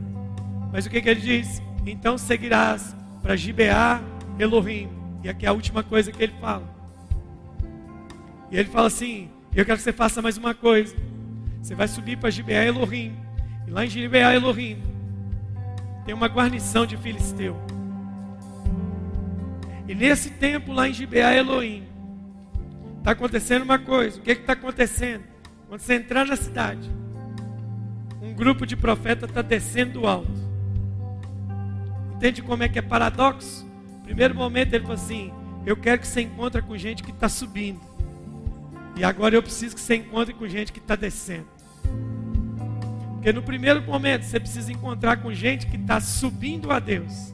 Mas 0.71 0.85
o 0.85 0.89
que, 0.89 1.01
que 1.01 1.09
ele 1.09 1.21
diz? 1.21 1.61
Então 1.85 2.17
seguirás 2.17 2.95
para 3.21 3.35
Gibeá 3.35 4.01
Elohim. 4.39 4.89
E 5.23 5.29
aqui 5.29 5.45
é 5.45 5.49
a 5.49 5.53
última 5.53 5.83
coisa 5.83 6.11
que 6.11 6.21
ele 6.21 6.33
fala. 6.39 6.67
E 8.51 8.57
ele 8.57 8.69
fala 8.69 8.87
assim: 8.87 9.29
Eu 9.55 9.65
quero 9.65 9.77
que 9.77 9.83
você 9.83 9.93
faça 9.93 10.21
mais 10.21 10.37
uma 10.37 10.53
coisa. 10.53 10.95
Você 11.65 11.73
vai 11.73 11.87
subir 11.87 12.15
para 12.15 12.29
Gibeá 12.29 12.63
Elohim. 12.63 13.17
E 13.65 13.71
lá 13.71 13.83
em 13.83 13.89
Gibeá 13.89 14.35
Elohim 14.35 14.83
tem 16.05 16.13
uma 16.13 16.27
guarnição 16.27 16.85
de 16.85 16.95
filisteu. 16.95 17.57
E 19.87 19.95
nesse 19.95 20.29
tempo 20.29 20.71
lá 20.71 20.87
em 20.87 20.93
Gibeá 20.93 21.35
Elohim 21.35 21.87
está 22.99 23.13
acontecendo 23.13 23.63
uma 23.63 23.79
coisa. 23.79 24.19
O 24.19 24.21
que 24.21 24.33
está 24.33 24.53
acontecendo? 24.53 25.23
Quando 25.67 25.79
você 25.79 25.95
entrar 25.95 26.27
na 26.27 26.35
cidade, 26.35 26.87
um 28.21 28.31
grupo 28.31 28.63
de 28.63 28.75
profetas 28.75 29.27
está 29.27 29.41
descendo 29.41 30.01
do 30.01 30.05
alto. 30.05 30.39
Entende 32.13 32.43
como 32.43 32.61
é 32.61 32.69
que 32.69 32.77
é 32.77 32.83
paradoxo? 32.83 33.67
Primeiro 34.03 34.35
momento 34.35 34.71
ele 34.71 34.83
falou 34.83 35.01
assim: 35.01 35.33
Eu 35.65 35.75
quero 35.75 35.99
que 35.99 36.07
você 36.07 36.21
encontre 36.21 36.61
com 36.61 36.77
gente 36.77 37.01
que 37.01 37.09
está 37.09 37.27
subindo. 37.27 37.81
E 38.95 39.03
agora 39.03 39.33
eu 39.33 39.41
preciso 39.41 39.73
que 39.73 39.81
você 39.81 39.95
encontre 39.95 40.31
com 40.31 40.47
gente 40.47 40.71
que 40.71 40.77
está 40.77 40.95
descendo. 40.95 41.54
Porque 43.25 43.33
no 43.33 43.41
primeiro 43.41 43.81
momento 43.81 44.21
você 44.21 44.39
precisa 44.39 44.71
encontrar 44.71 45.17
com 45.17 45.33
gente 45.33 45.65
que 45.65 45.77
está 45.77 45.99
subindo 45.99 46.71
a 46.71 46.77
Deus. 46.77 47.33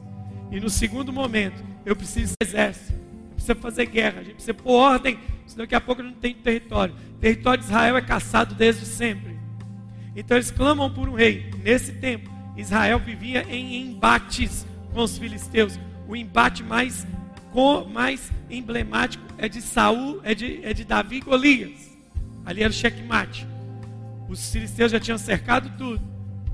E 0.50 0.58
no 0.58 0.70
segundo 0.70 1.12
momento, 1.12 1.62
eu 1.84 1.94
preciso 1.94 2.32
de 2.32 2.48
exército. 2.48 2.94
Eu 2.94 3.34
preciso 3.34 3.58
fazer 3.60 3.84
guerra. 3.84 4.20
A 4.20 4.22
gente 4.22 4.36
precisa 4.36 4.54
pôr 4.54 4.72
ordem. 4.72 5.18
Senão 5.46 5.64
daqui 5.64 5.74
a 5.74 5.80
pouco 5.82 6.02
não 6.02 6.14
tem 6.14 6.32
território. 6.32 6.94
O 6.94 7.18
território 7.18 7.60
de 7.60 7.66
Israel 7.66 7.98
é 7.98 8.00
caçado 8.00 8.54
desde 8.54 8.86
sempre. 8.86 9.38
Então 10.16 10.38
eles 10.38 10.50
clamam 10.50 10.90
por 10.90 11.10
um 11.10 11.14
rei. 11.14 11.50
Nesse 11.62 11.92
tempo, 11.92 12.30
Israel 12.56 12.98
vivia 12.98 13.44
em 13.50 13.76
embates 13.82 14.66
com 14.94 15.02
os 15.02 15.18
filisteus. 15.18 15.78
O 16.08 16.16
embate 16.16 16.62
mais, 16.62 17.06
mais 17.92 18.32
emblemático 18.48 19.22
é 19.36 19.46
de 19.46 19.60
Saul, 19.60 20.22
é 20.24 20.34
de, 20.34 20.64
é 20.64 20.72
de 20.72 20.86
Davi 20.86 21.16
e 21.16 21.20
Golias. 21.20 21.98
Ali 22.46 22.62
era 22.62 22.70
o 22.70 22.74
checkmate. 22.74 23.51
Os 24.32 24.50
filisteus 24.50 24.90
já 24.90 24.98
tinham 24.98 25.18
cercado 25.18 25.70
tudo. 25.76 26.02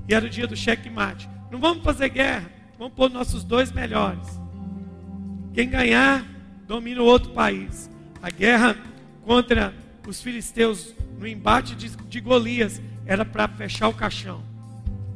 E 0.09 0.15
era 0.15 0.27
o 0.27 0.29
dia 0.29 0.47
do 0.47 0.57
checkmate. 0.57 1.29
Não 1.51 1.59
vamos 1.59 1.85
fazer 1.85 2.09
guerra. 2.09 2.51
Vamos 2.79 2.95
pôr 2.95 3.09
nossos 3.09 3.45
dois 3.45 3.73
melhores. 3.73 4.27
Quem 5.55 5.69
ganhar, 5.69 6.25
domina 6.67 7.01
o 7.01 7.07
outro 7.07 7.31
país. 7.31 7.89
A 8.23 8.31
guerra 8.31 8.77
contra 9.25 9.73
os 10.07 10.21
filisteus 10.21 10.95
no 11.19 11.27
embate 11.27 11.75
de, 11.75 11.89
de 11.89 12.21
Golias 12.21 12.81
era 13.07 13.25
para 13.25 13.49
fechar 13.49 13.89
o 13.89 13.95
caixão. 13.95 14.43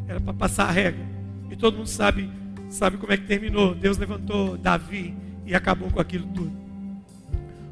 Era 0.08 0.20
para 0.20 0.32
passar 0.32 0.68
a 0.68 0.72
regra. 0.72 1.04
E 1.50 1.56
todo 1.56 1.76
mundo 1.76 1.88
sabe 1.88 2.30
Sabe 2.72 2.96
como 2.96 3.12
é 3.12 3.18
que 3.18 3.26
terminou? 3.26 3.74
Deus 3.74 3.98
levantou 3.98 4.56
Davi 4.56 5.14
e 5.44 5.54
acabou 5.54 5.90
com 5.90 6.00
aquilo 6.00 6.26
tudo. 6.28 6.50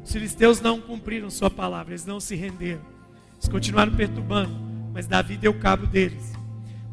Os 0.05 0.11
filisteus 0.11 0.61
não 0.61 0.79
cumpriram 0.79 1.27
sua 1.31 1.49
palavra, 1.49 1.93
eles 1.93 2.05
não 2.05 2.19
se 2.19 2.35
renderam. 2.35 2.81
Eles 3.33 3.47
continuaram 3.49 3.95
perturbando, 3.95 4.53
mas 4.93 5.07
Davi 5.07 5.37
deu 5.37 5.53
cabo 5.53 5.85
deles. 5.85 6.33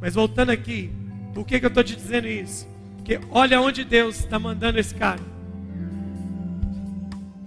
Mas 0.00 0.14
voltando 0.14 0.50
aqui, 0.50 0.90
por 1.34 1.46
que, 1.46 1.58
que 1.58 1.66
eu 1.66 1.68
estou 1.68 1.84
te 1.84 1.96
dizendo 1.96 2.26
isso? 2.26 2.68
Porque 2.96 3.20
olha 3.30 3.60
onde 3.60 3.84
Deus 3.84 4.18
está 4.18 4.38
mandando 4.38 4.78
esse 4.78 4.94
cara. 4.94 5.20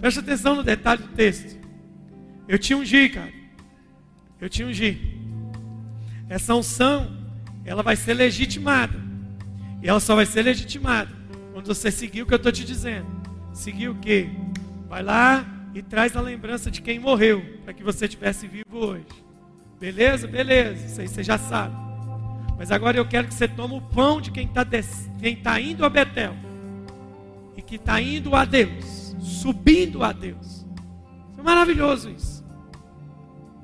Presta 0.00 0.20
atenção 0.20 0.56
no 0.56 0.62
detalhe 0.62 1.02
do 1.02 1.08
texto. 1.08 1.56
Eu 2.48 2.58
um 2.78 2.84
G, 2.84 3.08
cara. 3.08 3.32
Eu 4.40 4.66
um 4.66 4.72
G. 4.72 4.98
Essa 6.28 6.54
unção, 6.54 7.16
ela 7.64 7.82
vai 7.82 7.94
ser 7.94 8.14
legitimada. 8.14 8.98
E 9.80 9.88
ela 9.88 10.00
só 10.00 10.16
vai 10.16 10.26
ser 10.26 10.42
legitimada 10.42 11.10
quando 11.52 11.66
você 11.66 11.90
seguir 11.90 12.22
o 12.22 12.26
que 12.26 12.34
eu 12.34 12.36
estou 12.36 12.50
te 12.50 12.64
dizendo. 12.64 13.06
Seguir 13.52 13.88
o 13.88 13.94
quê? 13.94 14.28
Vai 14.88 15.02
lá 15.02 15.46
e 15.74 15.82
traz 15.82 16.16
a 16.16 16.20
lembrança 16.20 16.70
de 16.70 16.82
quem 16.82 16.98
morreu, 16.98 17.60
para 17.64 17.72
que 17.72 17.82
você 17.82 18.06
estivesse 18.06 18.46
vivo 18.46 18.76
hoje. 18.76 19.21
Beleza? 19.82 20.28
Beleza, 20.28 20.86
isso 20.86 21.00
aí 21.00 21.08
você 21.08 21.24
já 21.24 21.36
sabe. 21.36 21.74
Mas 22.56 22.70
agora 22.70 22.96
eu 22.96 23.04
quero 23.04 23.26
que 23.26 23.34
você 23.34 23.48
tome 23.48 23.74
o 23.74 23.80
pão 23.80 24.20
de 24.20 24.30
quem 24.30 24.46
está 24.46 24.64
tá 25.42 25.60
indo 25.60 25.84
a 25.84 25.88
Betel. 25.88 26.36
E 27.56 27.62
que 27.62 27.74
está 27.74 28.00
indo 28.00 28.36
a 28.36 28.44
Deus. 28.44 29.16
Subindo 29.18 30.04
a 30.04 30.12
Deus. 30.12 30.64
É 31.36 31.42
maravilhoso 31.42 32.10
isso. 32.10 32.44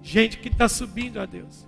Gente 0.02 0.38
que 0.38 0.48
está 0.48 0.68
subindo 0.68 1.20
a 1.20 1.24
Deus. 1.24 1.64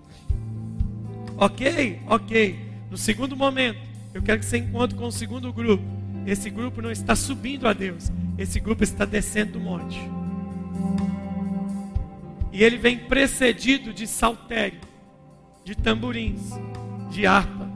Ok? 1.36 2.00
Ok. 2.08 2.58
No 2.90 2.98
segundo 2.98 3.36
momento, 3.36 3.78
eu 4.12 4.20
quero 4.20 4.40
que 4.40 4.46
você 4.46 4.58
encontre 4.58 4.98
com 4.98 5.06
o 5.06 5.12
segundo 5.12 5.52
grupo. 5.52 5.84
Esse 6.26 6.50
grupo 6.50 6.82
não 6.82 6.90
está 6.90 7.14
subindo 7.14 7.68
a 7.68 7.72
Deus, 7.72 8.10
esse 8.36 8.58
grupo 8.58 8.82
está 8.82 9.04
descendo 9.04 9.52
do 9.52 9.60
monte. 9.60 10.00
E 12.60 12.62
ele 12.62 12.76
vem 12.76 12.98
precedido 12.98 13.90
de 13.90 14.06
saltério, 14.06 14.78
de 15.64 15.74
tamborins, 15.74 16.50
de 17.10 17.26
harpa. 17.26 17.66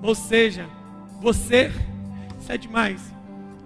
Ou 0.00 0.14
seja, 0.14 0.68
você, 1.20 1.72
isso 2.38 2.52
é 2.52 2.56
demais. 2.56 3.12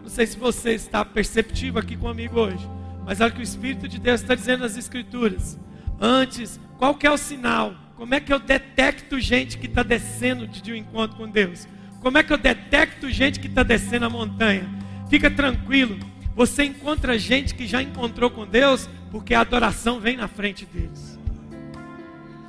Não 0.00 0.09
sei 0.09 0.27
se 0.27 0.38
você 0.38 0.72
está 0.72 1.05
perceptivo 1.05 1.79
aqui 1.79 1.98
comigo 1.98 2.40
hoje, 2.40 2.66
mas 3.05 3.20
olha 3.20 3.31
que 3.31 3.40
o 3.40 3.42
Espírito 3.42 3.87
de 3.87 3.98
Deus 3.98 4.22
está 4.22 4.35
dizendo 4.35 4.61
nas 4.61 4.74
Escrituras. 4.79 5.59
Antes, 6.00 6.59
qual 6.79 6.94
que 6.94 7.07
é 7.07 7.11
o 7.11 7.18
sinal? 7.18 7.74
Como 7.94 8.14
é 8.14 8.20
que 8.20 8.33
eu 8.33 8.38
detecto 8.38 9.20
gente 9.20 9.59
que 9.59 9.66
está 9.66 9.83
descendo 9.83 10.46
de 10.46 10.72
um 10.72 10.77
encontro 10.77 11.18
com 11.18 11.29
Deus? 11.29 11.68
Como 12.00 12.16
é 12.16 12.22
que 12.22 12.33
eu 12.33 12.38
detecto 12.38 13.11
gente 13.11 13.38
que 13.38 13.48
está 13.48 13.62
descendo 13.62 14.07
a 14.07 14.11
montanha? 14.11 14.66
Fica 15.11 15.31
tranquilo, 15.31 15.98
você 16.35 16.64
encontra 16.64 17.18
gente 17.18 17.55
que 17.55 17.66
já 17.66 17.83
encontrou 17.83 18.31
com 18.31 18.46
Deus, 18.46 18.88
porque 19.14 19.33
a 19.33 19.42
adoração 19.42 20.00
vem 20.00 20.16
na 20.16 20.27
frente 20.27 20.66
deles. 20.66 21.16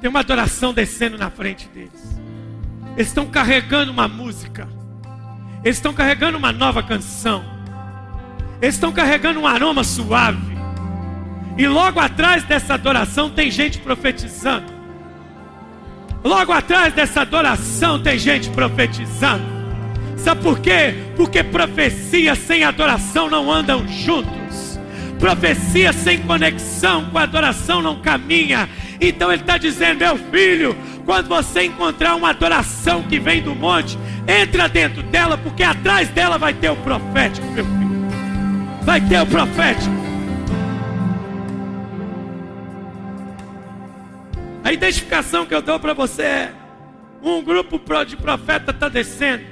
Tem 0.02 0.10
uma 0.10 0.22
adoração 0.22 0.74
descendo 0.74 1.16
na 1.16 1.30
frente 1.30 1.68
deles. 1.68 2.20
Eles 2.96 3.10
estão 3.10 3.28
carregando 3.28 3.92
uma 3.92 4.08
música. 4.08 4.68
Eles 5.64 5.78
estão 5.78 5.94
carregando 5.94 6.40
uma 6.40 6.52
nova 6.52 6.82
canção. 6.82 7.46
Eles 8.60 8.74
estão 8.74 8.92
carregando 8.92 9.42
um 9.42 9.46
aroma 9.46 9.84
suave. 9.84 10.58
E 11.56 11.68
logo 11.68 12.00
atrás 12.00 12.44
dessa 12.46 12.74
adoração 12.74 13.30
tem 13.30 13.52
gente 13.52 13.78
profetizando. 13.78 14.74
Logo 16.24 16.52
atrás 16.52 16.96
dessa 16.96 17.22
adoração 17.22 18.02
tem 18.02 18.18
gente 18.18 18.50
profetizando. 18.50 19.46
Sabe 20.18 20.42
por 20.42 20.58
quê? 20.58 20.96
Porque 21.16 21.44
profecia 21.44 22.34
sem 22.34 22.64
adoração 22.64 23.30
não 23.30 23.52
andam 23.52 23.88
juntos. 23.88 24.65
Profecia 25.20 25.94
sem 25.94 26.20
conexão 26.20 27.10
com 27.10 27.18
adoração 27.18 27.82
não 27.82 28.02
caminha. 28.02 28.70
Então 29.00 29.32
ele 29.32 29.42
está 29.42 29.58
dizendo, 29.58 30.00
meu 30.00 30.18
filho, 30.18 30.76
quando 31.06 31.28
você 31.28 31.64
encontrar 31.64 32.16
uma 32.16 32.30
adoração 32.30 33.04
que 33.04 33.20
vem 33.20 33.42
do 33.42 33.56
monte, 33.56 33.98
entra 34.28 34.68
dentro 34.68 35.04
dela, 35.04 35.38
porque 35.38 35.64
atrás 35.64 36.10
dela 36.10 36.38
vai 36.38 36.54
ter 36.54 36.70
o 36.70 36.76
profético, 36.78 37.46
meu 37.48 37.66
filho. 37.66 38.06
Vai 38.84 39.02
ter 39.02 39.22
o 39.22 39.26
profético. 39.26 40.06
A 44.64 44.74
identificação 44.74 45.46
que 45.46 45.54
eu 45.54 45.62
dou 45.62 45.80
para 45.80 45.94
você 45.94 46.24
é: 46.24 46.52
um 47.22 47.42
grupo 47.44 47.80
de 48.04 48.18
profeta 48.18 48.72
está 48.72 48.90
descendo, 48.90 49.44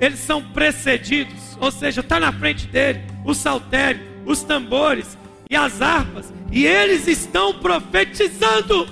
eles 0.00 0.18
são 0.18 0.42
precedidos, 0.42 1.56
ou 1.60 1.70
seja, 1.70 2.00
está 2.00 2.18
na 2.18 2.32
frente 2.32 2.66
dele 2.66 3.02
o 3.24 3.34
saltério, 3.34 4.00
os 4.24 4.42
tambores 4.42 5.18
e 5.50 5.56
as 5.56 5.80
harpas, 5.82 6.32
e 6.50 6.66
eles 6.66 7.06
estão 7.06 7.54
profetizando. 7.54 8.86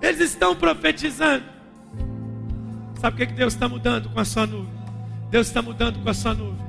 Eles 0.00 0.20
estão 0.20 0.54
profetizando. 0.54 1.44
Sabe 3.00 3.22
o 3.22 3.26
que, 3.26 3.34
Deus 3.34 3.54
está 3.54 3.68
mudando 3.68 4.08
com 4.10 4.20
a 4.20 4.24
sua 4.24 4.46
nuvem? 4.46 4.72
Deus 5.30 5.46
está 5.46 5.62
mudando 5.62 6.02
com 6.02 6.08
a 6.08 6.14
sua 6.14 6.34
nuvem. 6.34 6.61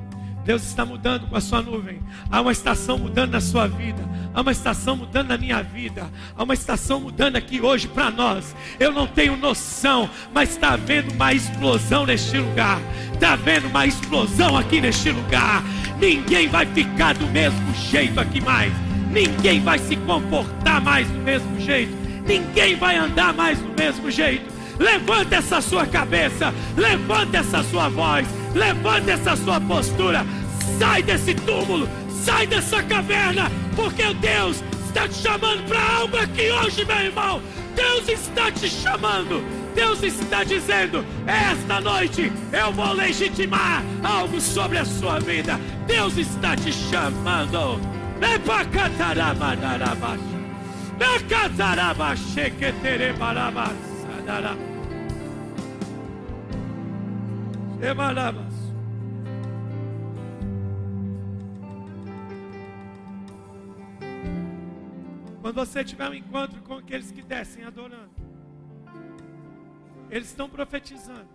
Deus 0.44 0.62
está 0.62 0.84
mudando 0.84 1.26
com 1.26 1.36
a 1.36 1.40
sua 1.40 1.62
nuvem. 1.62 2.00
Há 2.30 2.40
uma 2.42 2.52
estação 2.52 2.98
mudando 2.98 3.32
na 3.32 3.40
sua 3.40 3.66
vida. 3.66 4.04
Há 4.34 4.42
uma 4.42 4.52
estação 4.52 4.94
mudando 4.94 5.28
na 5.28 5.38
minha 5.38 5.62
vida. 5.62 6.06
Há 6.36 6.42
uma 6.42 6.52
estação 6.52 7.00
mudando 7.00 7.36
aqui 7.36 7.62
hoje 7.62 7.88
para 7.88 8.10
nós. 8.10 8.54
Eu 8.78 8.92
não 8.92 9.06
tenho 9.06 9.36
noção, 9.36 10.08
mas 10.34 10.50
está 10.50 10.74
havendo 10.74 11.14
uma 11.14 11.32
explosão 11.32 12.04
neste 12.04 12.36
lugar. 12.36 12.78
Está 13.14 13.32
havendo 13.32 13.68
uma 13.68 13.86
explosão 13.86 14.56
aqui 14.56 14.82
neste 14.82 15.10
lugar. 15.10 15.64
Ninguém 15.98 16.46
vai 16.48 16.66
ficar 16.66 17.14
do 17.14 17.26
mesmo 17.28 17.74
jeito 17.90 18.20
aqui 18.20 18.40
mais. 18.42 18.72
Ninguém 19.10 19.60
vai 19.60 19.78
se 19.78 19.96
comportar 19.96 20.82
mais 20.82 21.08
do 21.08 21.18
mesmo 21.20 21.58
jeito. 21.58 21.94
Ninguém 22.26 22.76
vai 22.76 22.96
andar 22.96 23.32
mais 23.32 23.58
do 23.58 23.68
mesmo 23.68 24.10
jeito. 24.10 24.53
Levanta 24.78 25.36
essa 25.36 25.60
sua 25.60 25.86
cabeça, 25.86 26.52
levanta 26.76 27.38
essa 27.38 27.62
sua 27.62 27.88
voz, 27.88 28.26
levanta 28.54 29.12
essa 29.12 29.36
sua 29.36 29.60
postura. 29.60 30.24
Sai 30.78 31.02
desse 31.02 31.34
túmulo, 31.34 31.88
sai 32.24 32.46
dessa 32.46 32.82
caverna, 32.82 33.50
porque 33.76 34.12
Deus 34.14 34.62
está 34.86 35.08
te 35.08 35.14
chamando 35.14 35.62
para 35.68 35.96
algo 35.96 36.16
aqui 36.16 36.50
hoje, 36.50 36.84
meu 36.84 36.96
irmão. 36.96 37.42
Deus 37.74 38.08
está 38.08 38.50
te 38.50 38.68
chamando. 38.68 39.42
Deus 39.74 40.02
está 40.02 40.44
dizendo: 40.44 41.04
esta 41.26 41.80
noite 41.80 42.32
eu 42.52 42.72
vou 42.72 42.92
legitimar 42.92 43.82
algo 44.02 44.40
sobre 44.40 44.78
a 44.78 44.84
sua 44.84 45.18
vida. 45.18 45.58
Deus 45.86 46.16
está 46.16 46.56
te 46.56 46.72
chamando. 46.72 47.80
Emalabas. 57.94 58.54
Quando 65.42 65.54
você 65.56 65.84
tiver 65.84 66.08
um 66.08 66.14
encontro 66.14 66.62
com 66.62 66.74
aqueles 66.74 67.10
que 67.10 67.20
descem 67.20 67.64
adorando, 67.64 68.10
eles 70.10 70.28
estão 70.28 70.48
profetizando, 70.48 71.28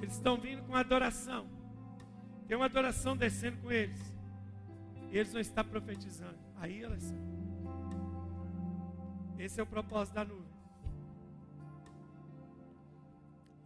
eles 0.00 0.14
estão 0.14 0.36
vindo 0.36 0.62
com 0.62 0.76
adoração, 0.76 1.48
tem 2.46 2.56
uma 2.56 2.66
adoração 2.66 3.16
descendo 3.16 3.56
com 3.58 3.72
eles, 3.72 4.00
e 5.10 5.18
eles 5.18 5.32
não 5.32 5.40
estão 5.40 5.64
profetizando. 5.64 6.38
Aí, 6.60 6.84
Alessandro, 6.84 7.24
esse 9.36 9.58
é 9.58 9.62
o 9.62 9.66
propósito 9.66 10.14
da 10.14 10.24
nuvem. 10.24 10.49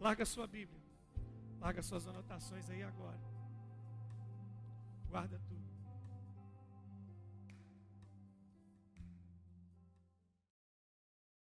Larga 0.05 0.27
sua 0.27 0.47
Bíblia. 0.47 0.83
Larga 1.59 1.83
suas 1.83 2.07
anotações 2.07 2.69
aí 2.69 2.83
agora. 2.83 3.19
Guarda 5.09 5.41
tudo. 5.49 5.54